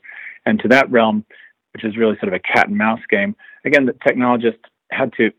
And 0.45 0.59
to 0.59 0.67
that 0.67 0.91
realm, 0.91 1.25
which 1.73 1.83
is 1.83 1.97
really 1.97 2.15
sort 2.19 2.31
of 2.31 2.33
a 2.33 2.39
cat 2.39 2.67
and 2.67 2.77
mouse 2.77 3.01
game, 3.09 3.35
again, 3.65 3.87
the 3.87 3.95
technologists 4.05 4.61
had 4.91 5.11
to 5.13 5.31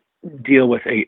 deal 0.43 0.67
with 0.67 0.83
a 0.87 1.07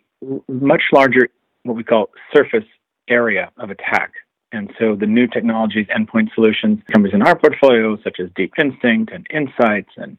much 0.48 0.82
larger, 0.92 1.28
what 1.64 1.76
we 1.76 1.82
call 1.82 2.10
surface 2.32 2.68
area 3.08 3.50
of 3.56 3.70
attack. 3.70 4.12
And 4.52 4.72
so 4.78 4.96
the 4.96 5.06
new 5.06 5.26
technologies, 5.26 5.86
endpoint 5.88 6.34
solutions, 6.34 6.80
companies 6.90 7.14
in 7.14 7.22
our 7.22 7.38
portfolio, 7.38 7.98
such 8.02 8.18
as 8.18 8.30
Deep 8.34 8.54
Instinct 8.58 9.12
and 9.12 9.28
IntSights 9.28 9.90
and 9.96 10.16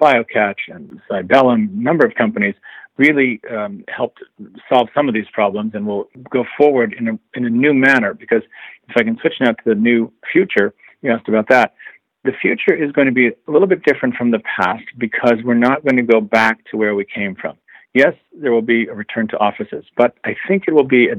BioCatch 0.00 0.58
and 0.68 1.00
Cybellum, 1.10 1.76
a 1.76 1.82
number 1.82 2.06
of 2.06 2.14
companies, 2.14 2.54
really 2.96 3.40
um, 3.50 3.84
helped 3.88 4.20
solve 4.68 4.88
some 4.94 5.08
of 5.08 5.14
these 5.14 5.26
problems 5.32 5.72
and 5.74 5.86
will 5.86 6.08
go 6.30 6.44
forward 6.56 6.94
in 6.96 7.08
a, 7.08 7.18
in 7.34 7.44
a 7.44 7.50
new 7.50 7.74
manner. 7.74 8.14
Because 8.14 8.42
if 8.88 8.96
I 8.96 9.02
can 9.02 9.18
switch 9.20 9.34
now 9.40 9.52
to 9.52 9.64
the 9.66 9.74
new 9.74 10.12
future, 10.32 10.72
you 11.02 11.10
asked 11.10 11.28
about 11.28 11.48
that. 11.48 11.74
The 12.22 12.32
future 12.40 12.74
is 12.74 12.92
going 12.92 13.06
to 13.06 13.12
be 13.12 13.28
a 13.28 13.50
little 13.50 13.68
bit 13.68 13.82
different 13.82 14.14
from 14.14 14.30
the 14.30 14.40
past 14.56 14.84
because 14.98 15.34
we're 15.44 15.54
not 15.54 15.84
going 15.84 15.96
to 15.96 16.02
go 16.02 16.20
back 16.20 16.64
to 16.70 16.76
where 16.76 16.94
we 16.94 17.04
came 17.04 17.34
from. 17.34 17.56
Yes, 17.92 18.14
there 18.32 18.52
will 18.52 18.62
be 18.62 18.86
a 18.86 18.94
return 18.94 19.28
to 19.28 19.38
offices, 19.38 19.84
but 19.96 20.16
I 20.24 20.34
think 20.48 20.64
it 20.66 20.74
will 20.74 20.86
be 20.86 21.08
a, 21.08 21.16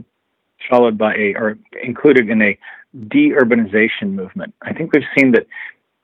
followed 0.70 0.98
by 0.98 1.16
a 1.16 1.34
or 1.36 1.58
included 1.82 2.30
in 2.30 2.42
a 2.42 2.58
deurbanization 3.08 4.12
movement. 4.12 4.54
I 4.62 4.74
think 4.74 4.94
we've 4.94 5.04
seen 5.18 5.32
that 5.32 5.48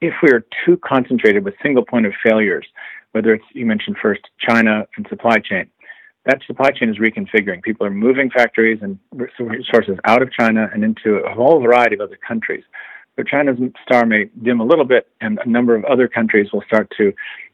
if 0.01 0.13
we 0.23 0.31
are 0.31 0.43
too 0.65 0.77
concentrated 0.77 1.45
with 1.45 1.53
single 1.61 1.85
point 1.85 2.05
of 2.05 2.13
failures, 2.23 2.65
whether 3.11 3.33
it's 3.33 3.45
you 3.53 3.65
mentioned 3.65 3.97
first 4.01 4.21
China 4.39 4.87
and 4.97 5.05
supply 5.09 5.37
chain, 5.37 5.67
that 6.25 6.41
supply 6.45 6.69
chain 6.71 6.89
is 6.89 6.97
reconfiguring. 6.97 7.63
People 7.63 7.85
are 7.85 7.91
moving 7.91 8.29
factories 8.29 8.79
and 8.81 8.99
resources 9.11 9.97
out 10.05 10.21
of 10.21 10.31
China 10.31 10.69
and 10.73 10.83
into 10.83 11.15
a 11.15 11.33
whole 11.33 11.59
variety 11.61 11.95
of 11.95 12.01
other 12.01 12.17
countries. 12.27 12.63
But 13.15 13.27
China's 13.27 13.57
star 13.83 14.05
may 14.05 14.29
dim 14.41 14.59
a 14.61 14.65
little 14.65 14.85
bit, 14.85 15.07
and 15.19 15.39
a 15.43 15.49
number 15.49 15.75
of 15.75 15.83
other 15.85 16.07
countries 16.07 16.47
will 16.53 16.63
start 16.65 16.91
to 16.97 17.13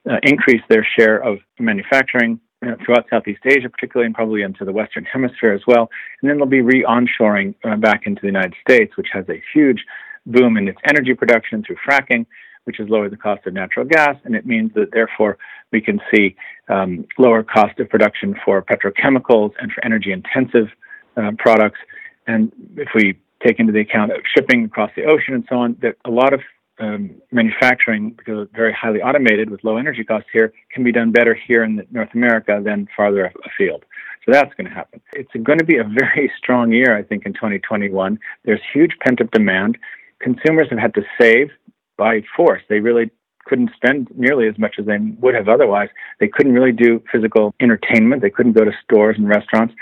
uh, 0.10 0.18
increase 0.24 0.62
their 0.70 0.86
share 0.98 1.18
of 1.18 1.40
manufacturing 1.60 2.40
uh, 2.66 2.76
throughout 2.84 3.06
Southeast 3.10 3.42
Asia, 3.46 3.70
particularly, 3.70 4.06
and 4.08 4.16
probably 4.16 4.42
into 4.42 4.66
the 4.66 4.72
Western 4.72 5.06
Hemisphere 5.14 5.54
as 5.54 5.62
well. 5.68 5.90
And 6.22 6.30
then 6.30 6.38
they'll 6.38 6.48
be 6.48 6.62
re-onshoring 6.62 7.56
uh, 7.64 7.76
back 7.76 8.04
into 8.06 8.22
the 8.22 8.28
United 8.28 8.56
States, 8.62 8.98
which 8.98 9.08
has 9.14 9.26
a 9.30 9.42
huge 9.54 9.84
boom 10.26 10.58
in 10.58 10.68
its 10.68 10.80
energy 10.88 11.14
production 11.14 11.64
through 11.64 11.78
fracking, 11.88 12.26
which 12.66 12.78
has 12.78 12.90
lowered 12.90 13.12
the 13.12 13.18
cost 13.18 13.46
of 13.48 13.54
natural 13.54 13.86
gas, 13.86 14.16
and 14.26 14.36
it 14.36 14.46
means 14.46 14.74
that 14.74 14.92
therefore 14.92 15.38
we 15.72 15.80
can 15.80 16.02
see 16.14 16.36
um, 16.68 17.06
lower 17.18 17.44
cost 17.44 17.80
of 17.80 17.90
production 17.90 18.36
for 18.44 18.62
petrochemicals 18.62 19.52
and 19.60 19.72
for 19.72 19.86
energy-intensive 19.86 20.68
uh, 21.16 21.32
products. 21.38 21.80
And 22.28 22.52
if 22.76 22.90
we 22.94 23.18
take 23.46 23.60
into 23.60 23.72
the 23.72 23.80
account 23.80 24.12
of 24.12 24.18
shipping 24.36 24.66
across 24.66 24.92
the 24.96 25.06
ocean 25.06 25.34
and 25.34 25.46
so 25.48 25.58
on, 25.58 25.78
that 25.82 25.96
a 26.06 26.12
lot 26.12 26.34
of 26.34 26.42
um, 26.80 27.16
manufacturing, 27.32 28.12
because 28.12 28.44
it's 28.44 28.56
very 28.56 28.74
highly 28.74 29.02
automated 29.02 29.50
with 29.50 29.64
low 29.64 29.78
energy 29.78 30.04
costs 30.04 30.30
here, 30.32 30.54
can 30.72 30.84
be 30.84 30.92
done 30.92 31.12
better 31.12 31.34
here 31.34 31.64
in 31.64 31.86
North 31.92 32.14
America 32.14 32.62
than 32.64 32.88
farther 32.96 33.32
afield. 33.46 33.84
So 34.26 34.32
that's 34.34 34.54
going 34.56 34.68
to 34.68 34.74
happen. 34.74 35.02
It's 35.14 35.32
going 35.44 35.60
to 35.60 35.66
be 35.66 35.78
a 35.78 35.84
very 35.84 36.32
strong 36.38 36.72
year, 36.72 36.96
I 36.98 37.04
think, 37.04 37.26
in 37.26 37.34
2021. 37.34 38.20
There's 38.44 38.62
huge 38.74 38.92
pent 39.02 39.22
up 39.22 39.32
demand. 39.32 39.78
Consumers 40.20 40.68
have 40.70 40.80
had 40.80 40.94
to 40.96 41.04
save 41.20 41.50
by 41.98 42.22
force. 42.36 42.62
They 42.70 42.80
really 42.80 43.10
couldn't 43.46 43.72
spend 43.76 44.10
nearly 44.16 44.48
as 44.48 44.58
much 44.58 44.76
as 44.78 44.86
they 44.86 44.98
would 45.20 45.34
have 45.34 45.48
otherwise. 45.48 45.90
They 46.20 46.28
couldn't 46.28 46.54
really 46.54 46.74
do 46.74 47.02
physical 47.12 47.56
entertainment. 47.62 48.22
They 48.22 48.30
couldn't 48.30 48.54
go 48.54 48.66
to 48.66 48.72
stores 48.84 49.16
and 49.18 49.28
restaurants. 49.28 49.74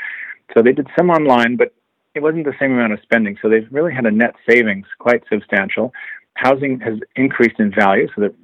So 0.54 0.62
they 0.62 0.72
did 0.72 0.88
some 0.98 1.10
online, 1.10 1.56
but 1.56 1.74
it 2.14 2.22
wasn't 2.22 2.46
the 2.46 2.54
same 2.60 2.72
amount 2.72 2.94
of 2.94 3.00
spending. 3.02 3.38
So 3.42 3.50
they've 3.50 3.68
really 3.72 3.94
had 3.94 4.06
a 4.06 4.12
net 4.12 4.36
savings 4.48 4.86
quite 5.00 5.24
substantial 5.30 5.92
housing 6.36 6.80
has 6.82 7.00
increased 7.16 7.60
in 7.60 7.72
value, 7.72 8.08
so 8.16 8.22
that 8.22 8.36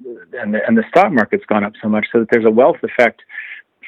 and 0.41 0.53
the, 0.53 0.59
and 0.65 0.77
the 0.77 0.83
stock 0.89 1.11
market's 1.11 1.45
gone 1.45 1.63
up 1.63 1.73
so 1.81 1.87
much, 1.87 2.07
so 2.11 2.19
that 2.19 2.29
there's 2.31 2.45
a 2.45 2.51
wealth 2.51 2.77
effect 2.83 3.21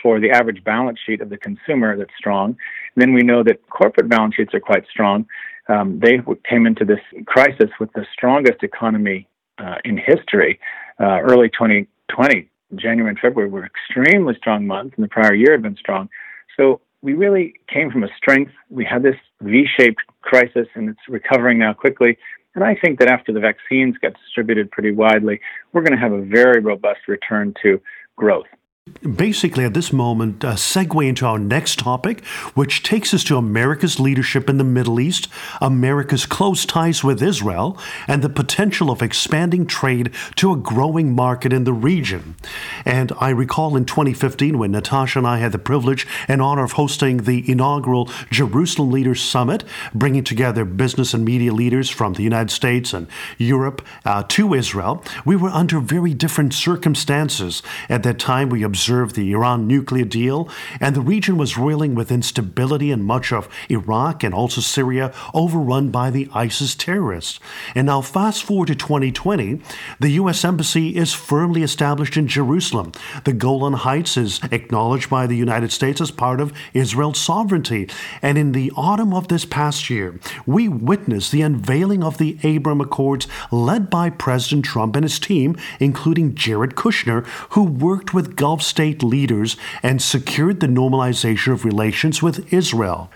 for 0.01 0.19
the 0.19 0.29
average 0.29 0.63
balance 0.63 1.00
sheet 1.05 1.22
of 1.22 1.29
the 1.29 1.38
consumer 1.38 1.98
that's 1.98 2.12
strong. 2.17 2.50
And 2.95 3.01
then 3.01 3.13
we 3.13 3.22
know 3.24 3.43
that 3.43 3.67
corporate 3.69 4.10
balance 4.10 4.36
sheets 4.36 4.53
are 4.53 4.60
quite 4.60 4.86
strong. 4.89 5.25
Um, 5.69 6.00
they 6.00 6.19
came 6.50 6.67
into 6.67 6.83
this 6.83 7.00
crisis 7.25 7.69
with 7.79 7.91
the 7.93 8.05
strongest 8.12 8.63
economy 8.63 9.27
uh, 9.57 9.75
in 9.86 9.98
history. 9.98 10.60
Uh, 11.00 11.22
early 11.22 11.48
2020, 11.50 12.50
January 12.75 13.10
and 13.10 13.19
February 13.19 13.50
were 13.50 13.65
extremely 13.65 14.36
strong 14.36 14.67
months, 14.67 14.93
and 14.98 15.03
the 15.03 15.10
prior 15.10 15.33
year 15.33 15.53
had 15.53 15.62
been 15.62 15.77
strong. 15.77 16.10
So 16.57 16.81
we 17.03 17.13
really 17.13 17.53
came 17.72 17.91
from 17.91 18.03
a 18.03 18.07
strength. 18.17 18.53
We 18.69 18.86
had 18.86 19.03
this 19.03 19.17
V-shaped 19.41 20.01
crisis, 20.22 20.67
and 20.74 20.89
it's 20.89 21.01
recovering 21.10 21.60
now 21.60 21.74
quickly. 21.74 22.17
And 22.55 22.63
I 22.63 22.75
think 22.75 22.98
that 23.00 23.10
after 23.10 23.33
the 23.33 23.41
vaccines 23.41 23.98
get 24.01 24.15
distributed 24.24 24.72
pretty 24.72 24.91
widely, 24.91 25.41
we're 25.74 25.81
going 25.81 25.91
to 25.91 26.00
have 26.00 26.13
a 26.13 26.22
very 26.22 26.62
robust 26.62 27.01
return 27.07 27.53
to 27.62 27.81
growth. 28.15 28.48
Basically, 28.85 29.63
at 29.63 29.73
this 29.73 29.93
moment, 29.93 30.43
a 30.43 30.55
segue 30.57 31.07
into 31.07 31.25
our 31.25 31.39
next 31.39 31.79
topic, 31.79 32.25
which 32.53 32.83
takes 32.83 33.13
us 33.13 33.23
to 33.23 33.37
America's 33.37 33.97
leadership 33.97 34.49
in 34.49 34.57
the 34.57 34.65
Middle 34.65 34.99
East, 34.99 35.29
America's 35.61 36.25
close 36.25 36.65
ties 36.65 37.01
with 37.01 37.23
Israel, 37.23 37.77
and 38.09 38.21
the 38.21 38.29
potential 38.29 38.91
of 38.91 39.01
expanding 39.01 39.65
trade 39.65 40.11
to 40.35 40.51
a 40.51 40.57
growing 40.57 41.15
market 41.15 41.53
in 41.53 41.63
the 41.63 41.71
region. 41.71 42.35
And 42.83 43.13
I 43.21 43.29
recall 43.29 43.77
in 43.77 43.85
2015 43.85 44.57
when 44.57 44.71
Natasha 44.71 45.19
and 45.19 45.27
I 45.27 45.37
had 45.37 45.53
the 45.53 45.59
privilege 45.59 46.05
and 46.27 46.41
honor 46.41 46.65
of 46.65 46.73
hosting 46.73 47.19
the 47.19 47.49
inaugural 47.49 48.09
Jerusalem 48.31 48.91
Leaders 48.91 49.21
Summit, 49.21 49.63
bringing 49.95 50.25
together 50.25 50.65
business 50.65 51.13
and 51.13 51.23
media 51.23 51.53
leaders 51.53 51.89
from 51.89 52.15
the 52.15 52.23
United 52.23 52.51
States 52.51 52.93
and 52.93 53.07
Europe 53.37 53.81
uh, 54.03 54.23
to 54.27 54.53
Israel. 54.53 55.01
We 55.23 55.37
were 55.37 55.49
under 55.49 55.79
very 55.79 56.13
different 56.13 56.53
circumstances. 56.53 57.63
At 57.87 58.03
that 58.03 58.19
time, 58.19 58.49
we 58.49 58.63
observed 58.73 59.15
the 59.15 59.31
Iran 59.31 59.67
nuclear 59.67 60.03
deal, 60.03 60.49
and 60.79 60.95
the 60.95 61.01
region 61.01 61.37
was 61.37 61.59
reeling 61.59 61.93
with 61.93 62.11
instability 62.11 62.89
in 62.89 63.03
much 63.03 63.31
of 63.31 63.47
Iraq 63.69 64.23
and 64.23 64.33
also 64.33 64.61
Syria, 64.61 65.13
overrun 65.31 65.91
by 65.91 66.09
the 66.09 66.27
ISIS 66.33 66.73
terrorists. 66.73 67.39
And 67.75 67.85
now, 67.85 68.01
fast 68.01 68.43
forward 68.43 68.69
to 68.69 68.75
2020, 68.75 69.61
the 69.99 70.09
U.S. 70.21 70.43
Embassy 70.43 70.95
is 70.95 71.13
firmly 71.13 71.61
established 71.61 72.17
in 72.17 72.27
Jerusalem. 72.27 72.93
The 73.25 73.33
Golan 73.33 73.73
Heights 73.73 74.17
is 74.17 74.39
acknowledged 74.51 75.07
by 75.07 75.27
the 75.27 75.37
United 75.37 75.71
States 75.71 76.01
as 76.01 76.09
part 76.09 76.41
of 76.41 76.51
Israel's 76.73 77.19
sovereignty. 77.19 77.87
And 78.23 78.39
in 78.39 78.53
the 78.53 78.71
autumn 78.75 79.13
of 79.13 79.27
this 79.27 79.45
past 79.45 79.87
year, 79.91 80.19
we 80.47 80.67
witnessed 80.67 81.31
the 81.31 81.43
unveiling 81.43 82.03
of 82.03 82.17
the 82.17 82.39
Abraham 82.41 82.81
Accords 82.81 83.27
led 83.51 83.91
by 83.91 84.09
President 84.09 84.65
Trump 84.65 84.95
and 84.95 85.05
his 85.05 85.19
team, 85.19 85.55
including 85.79 86.33
Jared 86.33 86.71
Kushner, 86.71 87.23
who 87.51 87.63
worked 87.63 88.15
with 88.15 88.35
Gulf 88.35 88.62
state 88.63 89.03
leaders 89.03 89.58
and 89.82 90.01
secured 90.01 90.60
the 90.60 90.67
normalization 90.67 91.53
of 91.53 91.65
relations 91.65 92.22
with 92.22 92.51
Israel. 92.53 93.12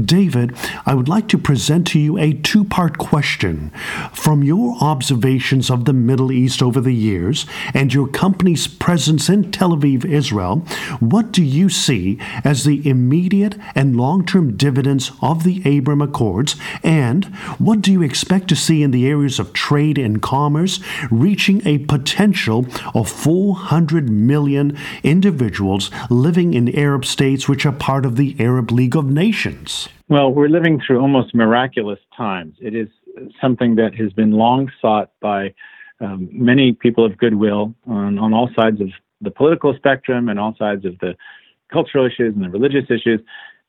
David, 0.00 0.54
I 0.86 0.94
would 0.94 1.08
like 1.08 1.28
to 1.28 1.38
present 1.38 1.86
to 1.88 1.98
you 1.98 2.18
a 2.18 2.32
two 2.32 2.64
part 2.64 2.98
question. 2.98 3.70
From 4.12 4.42
your 4.42 4.76
observations 4.80 5.70
of 5.70 5.84
the 5.84 5.92
Middle 5.92 6.32
East 6.32 6.62
over 6.62 6.80
the 6.80 6.94
years 6.94 7.46
and 7.74 7.92
your 7.92 8.08
company's 8.08 8.66
presence 8.66 9.28
in 9.28 9.50
Tel 9.50 9.70
Aviv, 9.70 10.04
Israel, 10.04 10.58
what 11.00 11.32
do 11.32 11.42
you 11.42 11.68
see 11.68 12.18
as 12.44 12.64
the 12.64 12.88
immediate 12.88 13.56
and 13.74 13.96
long 13.96 14.24
term 14.24 14.56
dividends 14.56 15.12
of 15.20 15.44
the 15.44 15.62
Abraham 15.64 16.02
Accords? 16.02 16.56
And 16.82 17.24
what 17.58 17.80
do 17.80 17.92
you 17.92 18.02
expect 18.02 18.48
to 18.48 18.56
see 18.56 18.82
in 18.82 18.90
the 18.90 19.06
areas 19.06 19.38
of 19.38 19.52
trade 19.52 19.98
and 19.98 20.22
commerce, 20.22 20.80
reaching 21.10 21.66
a 21.66 21.78
potential 21.78 22.66
of 22.94 23.08
400 23.08 24.08
million 24.08 24.78
individuals 25.02 25.90
living 26.10 26.54
in 26.54 26.74
Arab 26.76 27.04
states 27.04 27.48
which 27.48 27.66
are 27.66 27.72
part 27.72 28.04
of 28.04 28.16
the 28.16 28.36
Arab 28.38 28.70
League 28.70 28.96
of 28.96 29.06
Nations? 29.06 29.88
Well, 30.08 30.32
we're 30.32 30.48
living 30.48 30.80
through 30.84 31.00
almost 31.00 31.34
miraculous 31.34 31.98
times. 32.16 32.54
It 32.60 32.74
is 32.74 32.88
something 33.40 33.76
that 33.76 33.94
has 33.94 34.12
been 34.12 34.32
long 34.32 34.70
sought 34.80 35.10
by 35.20 35.54
um, 36.00 36.28
many 36.32 36.72
people 36.72 37.04
of 37.04 37.16
goodwill 37.16 37.74
on, 37.86 38.18
on 38.18 38.34
all 38.34 38.50
sides 38.56 38.80
of 38.80 38.88
the 39.20 39.30
political 39.30 39.74
spectrum 39.76 40.28
and 40.28 40.38
all 40.38 40.54
sides 40.58 40.84
of 40.84 40.98
the 40.98 41.14
cultural 41.72 42.04
issues 42.04 42.34
and 42.34 42.44
the 42.44 42.50
religious 42.50 42.90
issues 42.90 43.20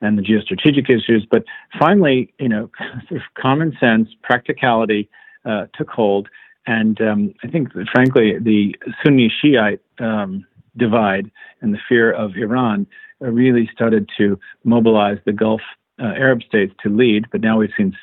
and 0.01 0.17
the 0.17 0.21
geostrategic 0.21 0.89
issues. 0.89 1.25
But 1.29 1.43
finally, 1.79 2.33
you 2.39 2.49
know, 2.49 2.69
sort 3.09 3.21
of 3.21 3.41
common 3.41 3.75
sense, 3.79 4.09
practicality 4.21 5.09
uh, 5.45 5.67
took 5.75 5.89
hold. 5.89 6.27
And 6.65 6.99
um, 7.01 7.33
I 7.43 7.47
think, 7.47 7.69
frankly, 7.91 8.37
the 8.39 8.75
Sunni 9.03 9.31
Shiite 9.41 9.81
um, 9.99 10.45
divide 10.77 11.31
and 11.61 11.73
the 11.73 11.79
fear 11.87 12.11
of 12.11 12.35
Iran 12.35 12.87
uh, 13.21 13.27
really 13.27 13.69
started 13.73 14.09
to 14.17 14.39
mobilize 14.63 15.17
the 15.25 15.33
Gulf 15.33 15.61
uh, 15.99 16.05
Arab 16.05 16.41
states 16.43 16.73
to 16.83 16.89
lead. 16.89 17.25
But 17.31 17.41
now 17.41 17.57
we've 17.57 17.71
seen 17.77 17.95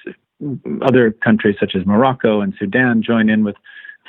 other 0.83 1.11
countries 1.11 1.57
such 1.61 1.75
as 1.75 1.85
Morocco 1.85 2.41
and 2.41 2.55
Sudan 2.59 3.03
join 3.03 3.29
in 3.29 3.45
with 3.45 3.57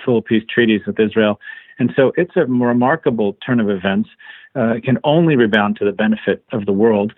full 0.06 0.22
peace 0.22 0.44
treaties 0.50 0.82
with 0.86 1.00
Israel. 1.00 1.40
And 1.80 1.92
so 1.96 2.12
it's 2.16 2.36
a 2.36 2.46
remarkable 2.46 3.38
turn 3.46 3.60
of 3.60 3.70
events. 3.70 4.10
Uh, 4.56 4.76
it 4.76 4.84
can 4.84 4.98
only 5.04 5.36
rebound 5.36 5.78
to 5.78 5.86
the 5.86 5.92
benefit 5.92 6.44
of 6.52 6.66
the 6.66 6.74
world. 6.74 7.14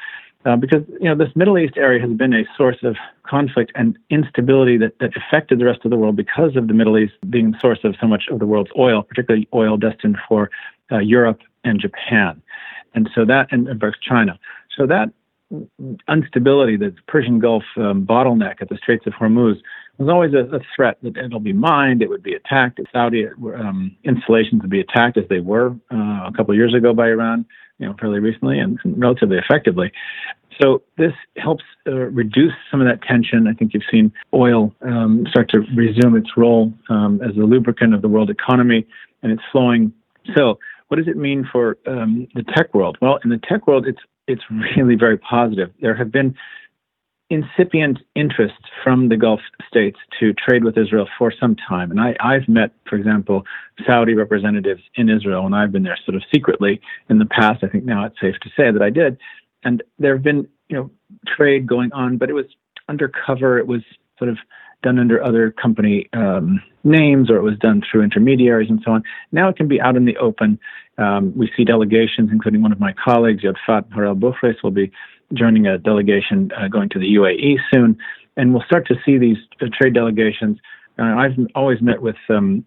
Uh, 0.46 0.58
because 0.58 0.84
you 1.00 1.08
know 1.08 1.16
this 1.16 1.34
Middle 1.36 1.58
East 1.58 1.78
area 1.78 2.02
has 2.02 2.12
been 2.18 2.34
a 2.34 2.44
source 2.58 2.78
of 2.84 2.98
conflict 3.26 3.72
and 3.76 3.98
instability 4.10 4.78
that, 4.78 5.00
that 5.00 5.12
affected 5.16 5.58
the 5.58 5.66
rest 5.66 5.80
of 5.86 5.92
the 5.92 5.96
world 5.96 6.18
because 6.18 6.58
of 6.58 6.68
the 6.68 6.74
Middle 6.74 6.98
East 6.98 7.14
being 7.30 7.52
the 7.52 7.60
source 7.62 7.80
of 7.86 7.96
so 8.00 8.08
much 8.08 8.24
of 8.30 8.40
the 8.40 8.46
world's 8.46 8.72
oil, 8.78 9.04
particularly 9.04 9.48
oil 9.54 9.78
destined 9.78 10.18
for 10.28 10.50
uh, 10.92 11.00
Europe 11.00 11.40
and 11.64 11.80
Japan, 11.80 12.42
and 12.94 13.10
so 13.16 13.26
that 13.26 13.48
and, 13.52 13.68
and 13.68 13.82
China. 14.02 14.40
So 14.78 14.88
that 14.88 15.12
instability, 16.10 16.78
the 16.78 16.96
Persian 17.08 17.40
Gulf 17.40 17.64
um, 17.78 18.06
bottleneck 18.06 18.62
at 18.62 18.70
the 18.70 18.78
Straits 18.78 19.06
of 19.06 19.14
Hormuz, 19.14 19.58
was 19.98 20.10
always 20.10 20.34
a, 20.34 20.56
a, 20.56 20.60
threat 20.76 20.98
that 21.04 21.18
it'll 21.18 21.40
be 21.40 21.54
mined, 21.54 22.02
it 22.02 22.10
would 22.10 22.24
be 22.24 22.34
attacked. 22.34 22.80
Saudi 22.92 23.28
um, 23.28 23.96
installations 24.04 24.62
would 24.62 24.72
be 24.72 24.80
attacked 24.80 25.18
as 25.18 25.26
they 25.30 25.40
were 25.40 25.76
uh, 25.92 26.28
a 26.28 26.32
couple 26.36 26.52
of 26.52 26.58
years 26.58 26.74
ago 26.74 26.94
by 26.94 27.10
Iran, 27.10 27.46
you 27.78 27.86
know, 27.86 27.96
fairly 28.00 28.20
recently 28.20 28.60
and 28.60 28.80
relatively 28.84 29.38
effectively. 29.38 29.92
So 30.60 30.82
this 30.98 31.14
helps 31.38 31.64
uh, 31.88 31.92
reduce 31.92 32.54
some 32.72 32.82
of 32.82 32.88
that 32.88 33.02
tension. 33.08 33.48
I 33.48 33.54
think 33.54 33.74
you've 33.74 33.84
seen 33.92 34.12
oil 34.34 34.74
um, 34.82 35.26
start 35.30 35.50
to 35.52 35.60
resume 35.76 36.16
its 36.16 36.30
role 36.38 36.74
um, 36.90 37.22
as 37.22 37.36
a 37.36 37.42
lubricant 37.42 37.94
of 37.94 38.02
the 38.02 38.08
world 38.08 38.30
economy, 38.30 38.86
and 39.22 39.32
it's 39.32 39.42
flowing. 39.52 39.94
So 40.36 40.60
what 40.94 41.00
does 41.00 41.08
it 41.08 41.18
mean 41.18 41.44
for 41.52 41.80
um, 41.88 42.28
the 42.36 42.44
tech 42.44 42.72
world? 42.76 43.00
Well, 43.02 43.18
in 43.24 43.32
the 43.32 43.40
tech 43.40 43.66
world, 43.66 43.88
it's 43.88 44.02
it's 44.28 44.44
really 44.78 44.94
very 44.94 45.18
positive. 45.18 45.72
There 45.82 45.96
have 45.96 46.12
been 46.12 46.36
incipient 47.32 47.98
interest 48.14 48.62
from 48.84 49.10
the 49.10 49.18
Gulf 49.18 49.40
states 49.68 49.98
to 50.20 50.34
trade 50.34 50.64
with 50.64 50.78
Israel 50.78 51.08
for 51.18 51.34
some 51.40 51.56
time. 51.56 51.90
And 51.90 52.00
I, 52.00 52.16
I've 52.20 52.48
met, 52.48 52.74
for 52.88 52.96
example, 52.96 53.42
Saudi 53.88 54.14
representatives 54.14 54.84
in 54.94 55.10
Israel, 55.10 55.48
and 55.48 55.56
I've 55.56 55.72
been 55.72 55.82
there 55.82 55.98
sort 56.06 56.14
of 56.14 56.22
secretly 56.32 56.80
in 57.10 57.18
the 57.18 57.26
past. 57.26 57.64
I 57.64 57.70
think 57.70 57.86
now 57.86 58.06
it's 58.06 58.22
safe 58.22 58.36
to 58.44 58.50
say 58.56 58.70
that 58.70 58.84
I 58.84 58.92
did. 58.92 59.18
And 59.64 59.82
there 59.98 60.14
have 60.14 60.24
been, 60.24 60.48
you 60.70 60.78
know, 60.78 60.92
trade 61.26 61.66
going 61.66 61.92
on, 61.94 62.18
but 62.18 62.30
it 62.30 62.34
was 62.34 62.46
undercover. 62.88 63.58
It 63.58 63.66
was 63.66 63.82
sort 64.20 64.30
of 64.30 64.38
done 64.84 65.00
under 65.00 65.24
other 65.24 65.52
company 65.52 66.08
um, 66.14 66.62
names 66.84 67.30
or 67.30 67.38
it 67.38 67.42
was 67.42 67.58
done 67.60 67.82
through 67.90 68.04
intermediaries 68.04 68.70
and 68.70 68.82
so 68.86 68.92
on. 68.92 69.04
Now 69.32 69.50
it 69.50 69.56
can 69.56 69.68
be 69.68 69.82
out 69.82 69.96
in 69.96 70.06
the 70.06 70.18
open. 70.18 70.60
Um, 70.98 71.34
we 71.36 71.50
see 71.58 71.64
delegations, 71.64 72.30
including 72.32 72.62
one 72.62 72.72
of 72.72 72.80
my 72.80 72.94
colleagues, 72.94 73.44
Yodfat 73.44 73.92
Harel 73.92 74.16
Buchris, 74.16 74.62
will 74.62 74.72
be 74.72 74.92
joining 75.34 75.66
a 75.66 75.78
delegation 75.78 76.52
uh, 76.56 76.68
going 76.68 76.90
to 76.90 77.00
the 77.00 77.16
UAE 77.16 77.58
soon. 77.74 77.98
And 78.38 78.54
we'll 78.54 78.64
start 78.64 78.88
to 78.88 78.96
see 79.06 79.18
these 79.18 79.38
uh, 79.62 79.66
trade 79.76 79.94
delegations. 79.94 80.60
Uh, 81.00 81.04
I've 81.04 81.38
always 81.56 81.82
met 81.82 82.02
with 82.02 82.18
um, 82.30 82.66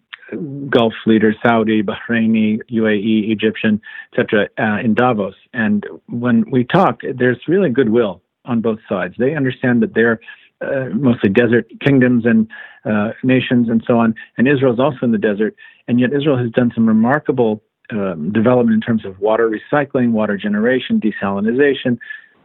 Gulf 0.69 0.93
leaders, 1.05 1.35
Saudi, 1.45 1.81
Bahraini, 1.81 2.59
UAE, 2.69 3.31
Egyptian, 3.31 3.81
etc., 4.11 4.49
uh, 4.59 4.79
in 4.83 4.93
Davos. 4.93 5.35
And 5.53 5.85
when 6.07 6.49
we 6.51 6.65
talk, 6.65 7.01
there's 7.17 7.37
really 7.47 7.69
goodwill 7.69 8.21
on 8.43 8.61
both 8.61 8.79
sides. 8.89 9.15
They 9.17 9.35
understand 9.35 9.81
that 9.83 9.93
they're 9.93 10.19
uh, 10.61 10.89
mostly 10.93 11.29
desert 11.29 11.67
kingdoms 11.85 12.25
and 12.25 12.47
uh, 12.85 13.11
nations 13.23 13.69
and 13.69 13.83
so 13.85 13.97
on. 13.97 14.15
And 14.37 14.47
Israel 14.47 14.73
is 14.73 14.79
also 14.79 14.99
in 15.03 15.11
the 15.11 15.17
desert. 15.17 15.55
And 15.87 15.99
yet 15.99 16.13
Israel 16.13 16.37
has 16.37 16.49
done 16.51 16.71
some 16.73 16.87
remarkable 16.87 17.61
um, 17.91 18.31
development 18.31 18.73
in 18.75 18.81
terms 18.81 19.05
of 19.05 19.19
water 19.19 19.49
recycling, 19.49 20.11
water 20.11 20.37
generation, 20.37 20.99
desalination, 20.99 21.97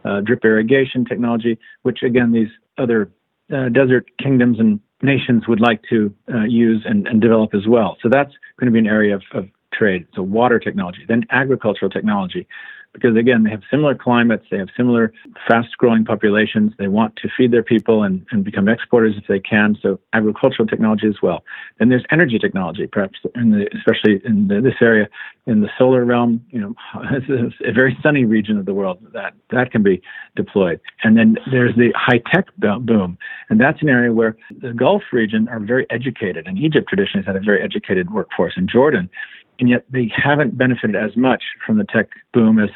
uh, 0.05 0.21
drip 0.21 0.43
irrigation 0.45 1.05
technology, 1.05 1.57
which 1.81 2.03
again, 2.03 2.31
these 2.31 2.49
other 2.77 3.11
uh, 3.53 3.69
desert 3.69 4.05
kingdoms 4.21 4.59
and 4.59 4.79
nations 5.01 5.47
would 5.47 5.59
like 5.59 5.81
to 5.89 6.13
uh, 6.33 6.43
use 6.43 6.83
and, 6.85 7.07
and, 7.07 7.21
develop 7.21 7.53
as 7.53 7.67
well. 7.67 7.97
So 8.01 8.09
that's 8.09 8.31
going 8.57 8.67
to 8.67 8.71
be 8.71 8.79
an 8.79 8.87
area 8.87 9.15
of, 9.15 9.23
of 9.33 9.49
trade. 9.73 10.07
So 10.15 10.21
water 10.21 10.59
technology, 10.59 10.99
then 11.07 11.25
agricultural 11.29 11.91
technology, 11.91 12.47
because 12.93 13.17
again, 13.17 13.43
they 13.43 13.49
have 13.49 13.61
similar 13.69 13.95
climates, 13.95 14.45
they 14.51 14.57
have 14.57 14.69
similar 14.77 15.11
fast 15.47 15.77
growing 15.77 16.05
populations. 16.05 16.73
They 16.77 16.87
want 16.87 17.15
to 17.17 17.29
feed 17.35 17.51
their 17.51 17.63
people 17.63 18.03
and, 18.03 18.25
and 18.31 18.43
become 18.43 18.69
exporters 18.69 19.15
if 19.17 19.27
they 19.27 19.39
can. 19.39 19.75
So 19.81 19.99
agricultural 20.13 20.67
technology 20.67 21.07
as 21.07 21.15
well. 21.21 21.43
Then 21.79 21.89
there's 21.89 22.05
energy 22.11 22.37
technology, 22.37 22.85
perhaps 22.85 23.19
in 23.35 23.51
the, 23.51 23.67
especially 23.75 24.21
in 24.23 24.47
the, 24.47 24.61
this 24.61 24.75
area, 24.79 25.09
in 25.47 25.61
the 25.61 25.69
solar 25.77 26.05
realm, 26.05 26.45
you 26.51 26.61
know, 26.61 26.75
it's 27.11 27.55
a 27.65 27.71
very 27.71 27.97
sunny 28.03 28.25
region 28.25 28.57
of 28.57 28.65
the 28.65 28.73
world 28.73 28.99
that, 29.13 29.33
that 29.49 29.71
can 29.71 29.81
be 29.81 30.01
deployed. 30.35 30.79
And 31.03 31.17
then 31.17 31.37
there's 31.51 31.75
the 31.75 31.91
high 31.95 32.21
tech 32.31 32.45
boom. 32.57 33.17
And 33.49 33.59
that's 33.59 33.81
an 33.81 33.89
area 33.89 34.13
where 34.13 34.37
the 34.61 34.71
Gulf 34.71 35.03
region 35.11 35.47
are 35.49 35.59
very 35.59 35.87
educated 35.89 36.47
and 36.47 36.59
Egypt 36.59 36.87
traditionally 36.87 37.25
has 37.25 37.33
had 37.33 37.41
a 37.41 37.43
very 37.43 37.61
educated 37.61 38.11
workforce. 38.11 38.53
In 38.55 38.67
Jordan, 38.67 39.09
and 39.59 39.69
yet 39.69 39.85
they 39.89 40.11
haven't 40.15 40.57
benefited 40.57 40.95
as 40.95 41.15
much 41.15 41.43
from 41.65 41.77
the 41.77 41.83
tech 41.85 42.09
boom 42.33 42.59
as, 42.59 42.69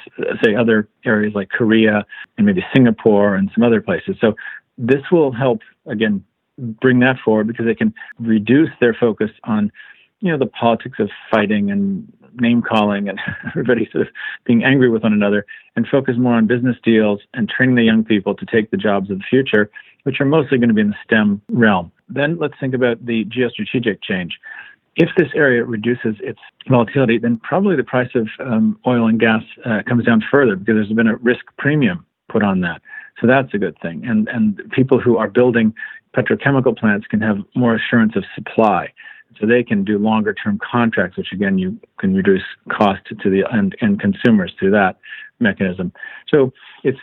say, 0.44 0.56
other 0.56 0.88
areas 1.06 1.34
like 1.34 1.50
Korea 1.50 2.06
and 2.38 2.46
maybe 2.46 2.64
Singapore 2.74 3.36
and 3.36 3.50
some 3.54 3.64
other 3.64 3.82
places. 3.82 4.16
So 4.22 4.36
this 4.78 5.02
will 5.12 5.32
help, 5.32 5.62
again, 5.86 6.24
bring 6.58 7.00
that 7.00 7.18
forward 7.24 7.48
because 7.48 7.66
they 7.66 7.76
can 7.76 7.94
reduce 8.20 8.70
their 8.80 8.94
focus 8.94 9.32
on, 9.44 9.72
you 10.22 10.32
know, 10.32 10.38
the 10.38 10.48
politics 10.48 11.00
of 11.00 11.10
fighting 11.32 11.72
and 11.72 12.12
name 12.40 12.62
calling 12.62 13.10
and 13.10 13.20
everybody 13.48 13.90
sort 13.92 14.08
of 14.08 14.14
being 14.46 14.64
angry 14.64 14.90
with 14.90 15.04
one 15.04 15.14
another 15.14 15.46
and 15.76 15.88
focus 15.88 16.16
more 16.18 16.36
on 16.36 16.48
business 16.48 16.76
deals 16.84 17.22
and 17.34 17.50
training 17.50 17.76
the 17.76 17.84
young 17.84 18.04
people 18.04 18.36
to 18.36 18.46
take 18.46 18.70
the 18.72 18.78
jobs 18.78 19.10
of 19.10 19.18
the 19.18 19.24
future, 19.30 19.70
which 20.04 20.22
are 20.22 20.26
mostly 20.26 20.58
going 20.58 20.70
to 20.70 20.76
be 20.76 20.82
in 20.82 20.90
the 20.90 20.96
STEM 21.04 21.42
realm. 21.50 21.92
Then 22.08 22.38
let's 22.38 22.54
think 22.60 22.74
about 22.74 23.06
the 23.06 23.26
geostrategic 23.26 24.02
change 24.02 24.40
if 24.98 25.10
this 25.16 25.30
area 25.36 25.64
reduces 25.64 26.16
its 26.20 26.40
volatility, 26.68 27.20
then 27.20 27.38
probably 27.38 27.76
the 27.76 27.84
price 27.84 28.10
of 28.16 28.28
um, 28.40 28.80
oil 28.86 29.08
and 29.08 29.20
gas 29.20 29.44
uh, 29.64 29.82
comes 29.88 30.04
down 30.04 30.24
further 30.30 30.56
because 30.56 30.76
there's 30.76 30.92
been 30.92 31.08
a 31.08 31.16
risk 31.18 31.46
premium 31.58 32.06
put 32.30 32.44
on 32.44 32.62
that. 32.62 32.82
So 33.22 33.28
that's 33.28 33.54
a 33.54 33.58
good 33.58 33.78
thing. 33.82 34.06
And 34.06 34.28
and 34.28 34.62
people 34.72 35.00
who 35.00 35.18
are 35.18 35.30
building 35.30 35.74
petrochemical 36.16 36.78
plants 36.78 37.06
can 37.08 37.22
have 37.22 37.38
more 37.56 37.76
assurance 37.76 38.16
of 38.16 38.24
supply. 38.36 38.92
So 39.40 39.46
they 39.46 39.64
can 39.64 39.84
do 39.84 40.00
longer 40.00 40.34
term 40.34 40.60
contracts, 40.60 41.16
which 41.16 41.32
again 41.32 41.60
you 41.60 41.80
can 42.00 42.16
reduce 42.16 42.44
cost 42.72 43.02
to 43.06 43.30
the 43.30 43.44
end, 43.54 43.76
end 43.82 44.00
consumers 44.00 44.52
through 44.58 44.72
that 44.72 44.98
mechanism. 45.40 45.94
So 46.28 46.52
it's 46.84 46.98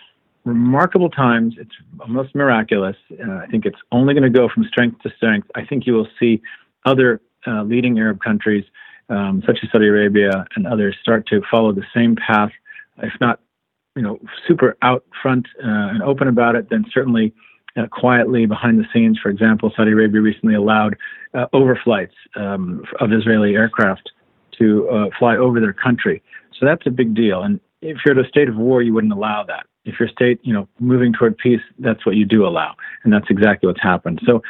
remarkable 0.45 1.11
times. 1.11 1.55
It's 1.59 1.75
almost 2.01 2.35
miraculous. 2.35 2.97
Uh, 3.13 3.35
I 3.37 3.47
think 3.47 3.67
it's 3.67 3.79
only 3.93 4.15
going 4.15 4.25
to 4.25 4.37
go 4.37 4.49
from 4.53 4.65
strength 4.65 5.01
to 5.03 5.11
strength. 5.17 5.49
I 5.55 5.65
think 5.65 5.87
you 5.87 5.93
will 5.93 6.09
see 6.19 6.43
other 6.85 7.21
uh, 7.47 7.63
leading 7.63 7.99
Arab 7.99 8.21
countries, 8.21 8.65
um, 9.09 9.43
such 9.47 9.59
as 9.63 9.71
Saudi 9.71 9.89
Arabia 9.89 10.47
and 10.57 10.67
others, 10.67 10.97
start 11.01 11.27
to 11.29 11.43
follow 11.51 11.73
the 11.73 11.85
same 11.95 12.17
path, 12.17 12.51
if 13.03 13.13
not, 13.21 13.41
you 13.97 14.03
know, 14.03 14.19
super 14.47 14.77
out 14.83 15.05
front 15.23 15.47
uh, 15.63 15.89
and 15.93 16.03
open 16.03 16.29
about 16.29 16.57
it, 16.57 16.69
then 16.71 16.85
certainly 16.93 17.33
uh, 17.77 17.87
quietly 17.87 18.47
behind 18.47 18.79
the 18.79 18.87
scenes. 18.93 19.19
For 19.23 19.29
example, 19.29 19.73
Saudi 19.77 19.93
Arabia 19.93 20.21
recently 20.21 20.55
allowed 20.55 20.97
uh, 21.35 21.47
overflights 21.53 22.15
um, 22.37 22.83
of 23.01 23.13
Israeli 23.13 23.55
aircraft 23.55 24.11
to 24.59 24.89
uh, 24.89 25.07
fly 25.19 25.37
over 25.37 25.61
their 25.61 25.73
country. 25.73 26.23
So 26.59 26.67
that's 26.67 26.87
a 26.87 26.91
big 26.91 27.15
deal. 27.15 27.43
And 27.43 27.61
if 27.83 27.99
you're 28.05 28.19
at 28.19 28.25
a 28.25 28.29
state 28.29 28.49
of 28.49 28.57
war, 28.57 28.83
you 28.83 28.95
wouldn't 28.95 29.13
allow 29.13 29.45
that. 29.45 29.67
If 29.85 30.01
your 30.01 30.09
state, 30.09 30.41
you 30.43 30.53
know, 30.53 30.67
moving 30.81 31.13
toward 31.13 31.37
peace, 31.37 31.61
that's 31.79 32.07
what 32.07 32.17
you 32.17 32.25
do 32.25 32.47
allow, 32.47 32.75
and 33.03 33.13
that's 33.13 33.27
exactly 33.29 33.67
what's 33.67 33.83
happened. 33.83 34.21
So 34.25 34.43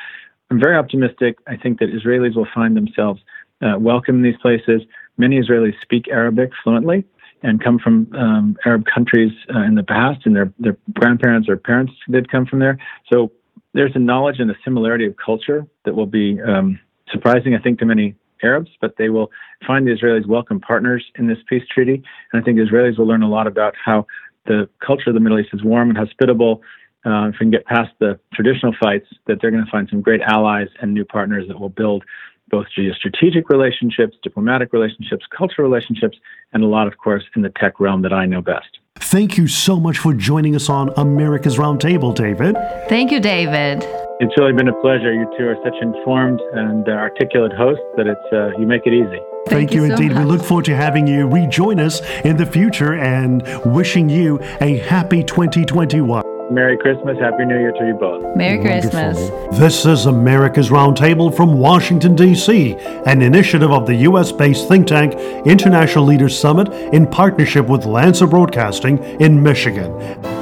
I'm 0.50 0.60
very 0.60 0.76
optimistic. 0.76 1.38
I 1.46 1.56
think 1.56 1.80
that 1.80 1.88
Israelis 1.90 2.36
will 2.36 2.48
find 2.54 2.76
themselves 2.76 3.20
uh, 3.62 3.78
welcome 3.78 4.16
in 4.16 4.22
these 4.22 4.40
places. 4.40 4.82
Many 5.16 5.40
Israelis 5.40 5.74
speak 5.80 6.08
Arabic 6.08 6.50
fluently 6.62 7.04
and 7.42 7.62
come 7.62 7.78
from 7.78 8.12
um, 8.14 8.56
Arab 8.64 8.84
countries 8.92 9.32
uh, 9.54 9.60
in 9.60 9.74
the 9.74 9.82
past, 9.82 10.24
and 10.24 10.34
their 10.34 10.52
their 10.58 10.76
grandparents 10.92 11.48
or 11.48 11.56
parents 11.56 11.92
did 12.10 12.30
come 12.30 12.46
from 12.46 12.58
there. 12.58 12.78
So 13.12 13.30
there's 13.74 13.92
a 13.94 13.98
knowledge 13.98 14.38
and 14.38 14.50
a 14.50 14.54
similarity 14.64 15.06
of 15.06 15.16
culture 15.16 15.66
that 15.84 15.94
will 15.94 16.06
be 16.06 16.40
um, 16.40 16.78
surprising, 17.10 17.54
I 17.54 17.58
think, 17.58 17.78
to 17.80 17.86
many 17.86 18.14
Arabs, 18.42 18.70
but 18.80 18.96
they 18.96 19.08
will 19.08 19.30
find 19.66 19.86
the 19.86 19.92
Israelis 19.92 20.26
welcome 20.26 20.60
partners 20.60 21.04
in 21.18 21.26
this 21.26 21.38
peace 21.48 21.64
treaty. 21.72 22.02
And 22.32 22.40
I 22.40 22.44
think 22.44 22.58
Israelis 22.58 22.98
will 22.98 23.06
learn 23.06 23.22
a 23.22 23.28
lot 23.28 23.46
about 23.46 23.74
how 23.82 24.06
the 24.46 24.68
culture 24.84 25.10
of 25.10 25.14
the 25.14 25.20
Middle 25.20 25.38
East 25.38 25.50
is 25.52 25.62
warm 25.62 25.88
and 25.88 25.98
hospitable, 25.98 26.62
uh, 27.04 27.28
if 27.28 27.34
we 27.34 27.38
can 27.38 27.50
get 27.50 27.66
past 27.66 27.90
the 28.00 28.18
traditional 28.32 28.74
fights, 28.80 29.06
that 29.26 29.38
they're 29.40 29.50
going 29.50 29.64
to 29.64 29.70
find 29.70 29.88
some 29.90 30.00
great 30.00 30.20
allies 30.22 30.68
and 30.80 30.94
new 30.94 31.04
partners 31.04 31.46
that 31.48 31.60
will 31.60 31.68
build 31.68 32.04
both 32.50 32.66
geostrategic 32.78 33.48
relationships, 33.48 34.16
diplomatic 34.22 34.72
relationships, 34.72 35.24
cultural 35.36 35.68
relationships, 35.68 36.16
and 36.52 36.62
a 36.62 36.66
lot, 36.66 36.86
of 36.86 36.98
course, 36.98 37.24
in 37.36 37.42
the 37.42 37.50
tech 37.60 37.80
realm 37.80 38.02
that 38.02 38.12
I 38.12 38.26
know 38.26 38.40
best. 38.40 38.78
Thank 38.96 39.36
you 39.36 39.48
so 39.48 39.80
much 39.80 39.98
for 39.98 40.14
joining 40.14 40.54
us 40.54 40.68
on 40.68 40.92
America's 40.96 41.56
Roundtable, 41.56 42.14
David. 42.14 42.56
Thank 42.88 43.10
you, 43.10 43.20
David. 43.20 43.84
It's 44.20 44.32
really 44.38 44.52
been 44.52 44.68
a 44.68 44.80
pleasure. 44.80 45.12
You 45.12 45.26
two 45.36 45.48
are 45.48 45.56
such 45.64 45.74
informed 45.82 46.40
and 46.52 46.88
uh, 46.88 46.92
articulate 46.92 47.52
hosts 47.52 47.84
that 47.96 48.06
it's 48.06 48.32
uh, 48.32 48.56
you 48.58 48.66
make 48.66 48.86
it 48.86 48.92
easy. 48.92 49.18
Thank, 49.46 49.70
Thank 49.70 49.74
you, 49.74 49.82
you 49.82 49.88
so 49.88 49.94
indeed. 49.94 50.14
Much. 50.14 50.24
We 50.24 50.30
look 50.30 50.42
forward 50.42 50.64
to 50.66 50.76
having 50.76 51.06
you 51.06 51.26
rejoin 51.26 51.80
us 51.80 52.00
in 52.24 52.36
the 52.36 52.46
future 52.46 52.94
and 52.94 53.42
wishing 53.66 54.08
you 54.08 54.38
a 54.60 54.78
happy 54.78 55.24
2021. 55.24 56.33
Merry 56.50 56.76
Christmas, 56.76 57.18
Happy 57.18 57.44
New 57.46 57.58
Year 57.58 57.72
to 57.72 57.86
you 57.86 57.94
both. 57.94 58.36
Merry 58.36 58.58
Wonderful. 58.58 58.90
Christmas. 58.90 59.58
This 59.58 59.86
is 59.86 60.06
America's 60.06 60.68
Roundtable 60.68 61.34
from 61.34 61.58
Washington, 61.58 62.14
D.C., 62.14 62.74
an 63.06 63.22
initiative 63.22 63.70
of 63.70 63.86
the 63.86 63.94
U.S. 64.08 64.30
based 64.30 64.68
think 64.68 64.86
tank 64.86 65.14
International 65.46 66.04
Leaders 66.04 66.38
Summit 66.38 66.68
in 66.92 67.06
partnership 67.06 67.66
with 67.66 67.86
Lanser 67.86 68.26
Broadcasting 68.26 68.98
in 69.20 69.42
Michigan. 69.42 69.90